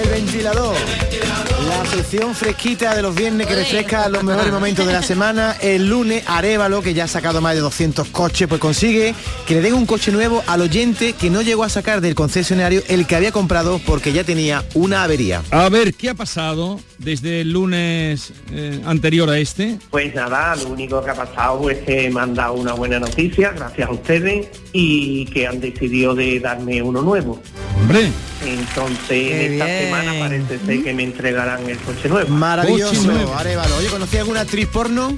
[0.00, 0.76] El ventilador.
[1.72, 5.56] La sección fresquita de los viernes que refresca los mejores momentos de la semana.
[5.62, 9.14] El lunes, Arevalo, que ya ha sacado más de 200 coches, pues consigue
[9.46, 12.82] que le den un coche nuevo al oyente que no llegó a sacar del concesionario
[12.88, 15.42] el que había comprado porque ya tenía una avería.
[15.50, 19.78] A ver, ¿qué ha pasado desde el lunes eh, anterior a este?
[19.90, 23.50] Pues nada, lo único que ha pasado es que me han dado una buena noticia,
[23.56, 27.40] gracias a ustedes, y que han decidido de darme uno nuevo.
[27.80, 28.10] Hombre,
[28.44, 29.78] Entonces, Qué en esta bien.
[29.84, 32.28] semana parece ser que me entregarán el coche nuevo.
[32.30, 33.34] Maravilloso, Coche nuevo.
[33.34, 33.76] Arevalo.
[33.76, 35.16] Oye, ¿conocí alguna actriz porno?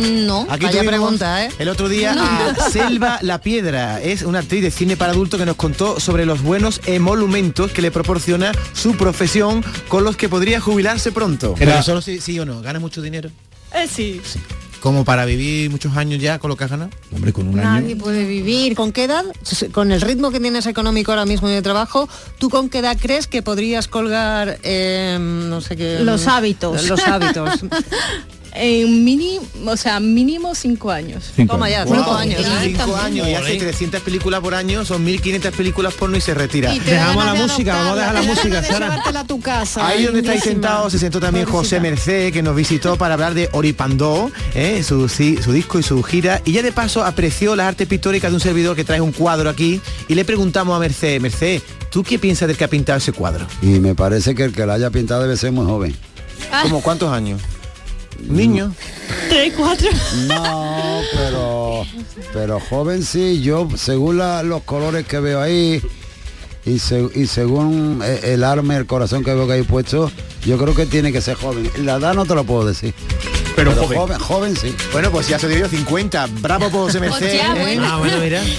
[0.00, 1.50] No, Aquí vaya pregunta, ¿eh?
[1.58, 5.44] El otro día a Selva La Piedra, es una actriz de cine para adultos que
[5.44, 10.58] nos contó sobre los buenos emolumentos que le proporciona su profesión con los que podría
[10.58, 11.54] jubilarse pronto.
[11.58, 13.30] Era- Pero solo sí, sí o no, gana mucho dinero.
[13.74, 14.22] Eh, sí.
[14.84, 16.90] Como para vivir muchos años ya con lo que has ganado.
[17.10, 18.74] Hombre, con un Nadie puede vivir.
[18.74, 19.24] ¿Con qué edad,
[19.72, 22.06] con el ritmo que tienes económico ahora mismo y de trabajo,
[22.36, 26.00] tú con qué edad crees que podrías colgar, eh, no sé qué...
[26.00, 26.86] Los hábitos.
[26.86, 27.60] Los hábitos.
[28.56, 31.32] En mínimo, o sea, mínimo cinco años.
[31.48, 32.40] Toma ya, cinco Wow, años.
[32.40, 32.44] ¿eh?
[32.76, 36.72] cinco años y hace 300 películas por año, son 1500 películas porno y se retira.
[36.72, 38.86] Y Dejamos la música, vamos a dejar la música, Sara.
[38.90, 39.84] Llevártela a tu casa.
[39.86, 43.48] Ahí donde estáis sentados se sentó también José Merced, que nos visitó para hablar de
[43.52, 44.84] Oripandó, ¿eh?
[44.84, 46.40] su, sí, su disco y su gira.
[46.44, 49.50] Y ya de paso apreció las artes pictóricas de un servidor que trae un cuadro
[49.50, 49.80] aquí.
[50.06, 53.46] Y le preguntamos a Merced, Merced, ¿tú qué piensas del que ha pintado ese cuadro?
[53.62, 55.92] Y me parece que el que la haya pintado debe ser muy joven.
[56.62, 57.40] ¿Cómo cuántos años?
[58.28, 58.72] Niño.
[59.28, 59.88] Tres, cuatro.
[60.26, 61.86] No, pero
[62.32, 65.80] pero joven sí, yo según la- los colores que veo ahí
[66.66, 70.10] y, se- y según eh, el arma, el corazón que veo que hay puesto,
[70.44, 71.70] yo creo que tiene que ser joven.
[71.84, 72.94] La edad no te lo puedo decir.
[73.56, 73.98] Pero joven.
[73.98, 74.18] joven.
[74.18, 74.74] joven, sí.
[74.92, 76.26] Bueno, pues ya se dio 50.
[76.40, 76.98] Bravo por José.
[77.08, 77.60] Hostia, ¿eh?
[77.60, 77.84] bueno.
[77.86, 78.42] Ah, bueno, mira.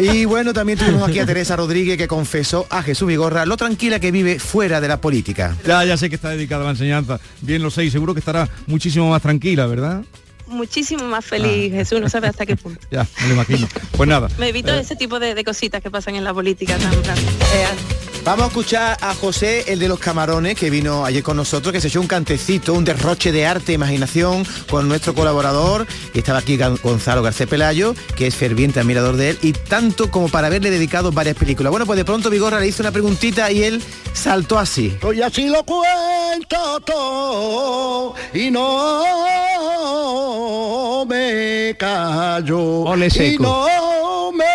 [0.00, 3.98] Y bueno, también tuvimos aquí a Teresa Rodríguez que confesó a Jesús Vigorra lo tranquila
[3.98, 5.56] que vive fuera de la política.
[5.66, 7.18] Ya, ya sé que está dedicada a la enseñanza.
[7.40, 10.02] Bien lo sé y seguro que estará muchísimo más tranquila, ¿verdad?
[10.50, 12.80] Muchísimo más feliz, Jesús, no sabe hasta qué punto.
[12.90, 13.68] Ya, me lo imagino.
[13.96, 14.28] Pues nada.
[14.38, 17.16] Me evito eh, ese tipo de, de cositas que pasan en la política tan tan-
[18.22, 21.80] Vamos a escuchar a José, el de los camarones, que vino ayer con nosotros, que
[21.80, 25.86] se echó un cantecito, un derroche de arte e imaginación con nuestro colaborador.
[26.12, 30.10] Y estaba aquí Gon- Gonzalo García Pelayo, que es ferviente admirador de él, y tanto
[30.10, 31.70] como para haberle dedicado varias películas.
[31.70, 33.82] Bueno, pues de pronto Vigorra le hizo una preguntita y él
[34.12, 34.94] saltó así.
[35.16, 39.02] Y así lo cuento todo y no
[41.06, 42.84] me callo.
[42.84, 44.52] Ole y no me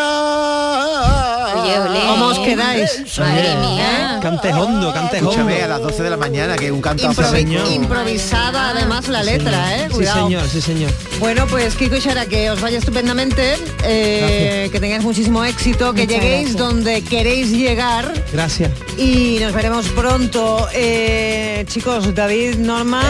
[2.09, 3.19] ¿Cómo os quedáis?
[3.19, 4.19] Madre mía.
[4.23, 5.31] Cantes hondo, cantes hondo.
[5.33, 9.77] Escúchame, a las 12 de la mañana, que un canto Improvi- improvisada además la letra,
[9.77, 9.87] ¿eh?
[9.89, 10.27] Sí, Cuidado.
[10.27, 10.91] señor, sí, señor.
[11.19, 16.03] Bueno, pues Kiko y Sara, que os vaya estupendamente, eh, que tengáis muchísimo éxito, que
[16.03, 16.57] Muchas lleguéis gracias.
[16.57, 18.71] donde queréis llegar Gracias.
[18.97, 20.69] y nos veremos pronto.
[20.73, 23.03] Eh, chicos, David, Norma,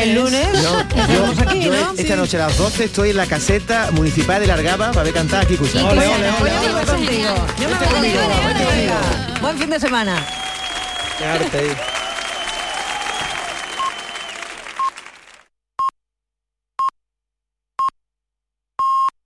[0.00, 1.92] el lunes, Yo, nos yo- aquí, yo ¿no?
[1.96, 5.42] esta noche a las 12 estoy en la caseta municipal de Largaba para ver cantar
[5.44, 7.34] aquí pues yo me voy contigo.
[7.60, 8.20] Yo me voy contigo.
[9.40, 10.26] Buen fin de semana.
[11.18, 11.95] Qué arte.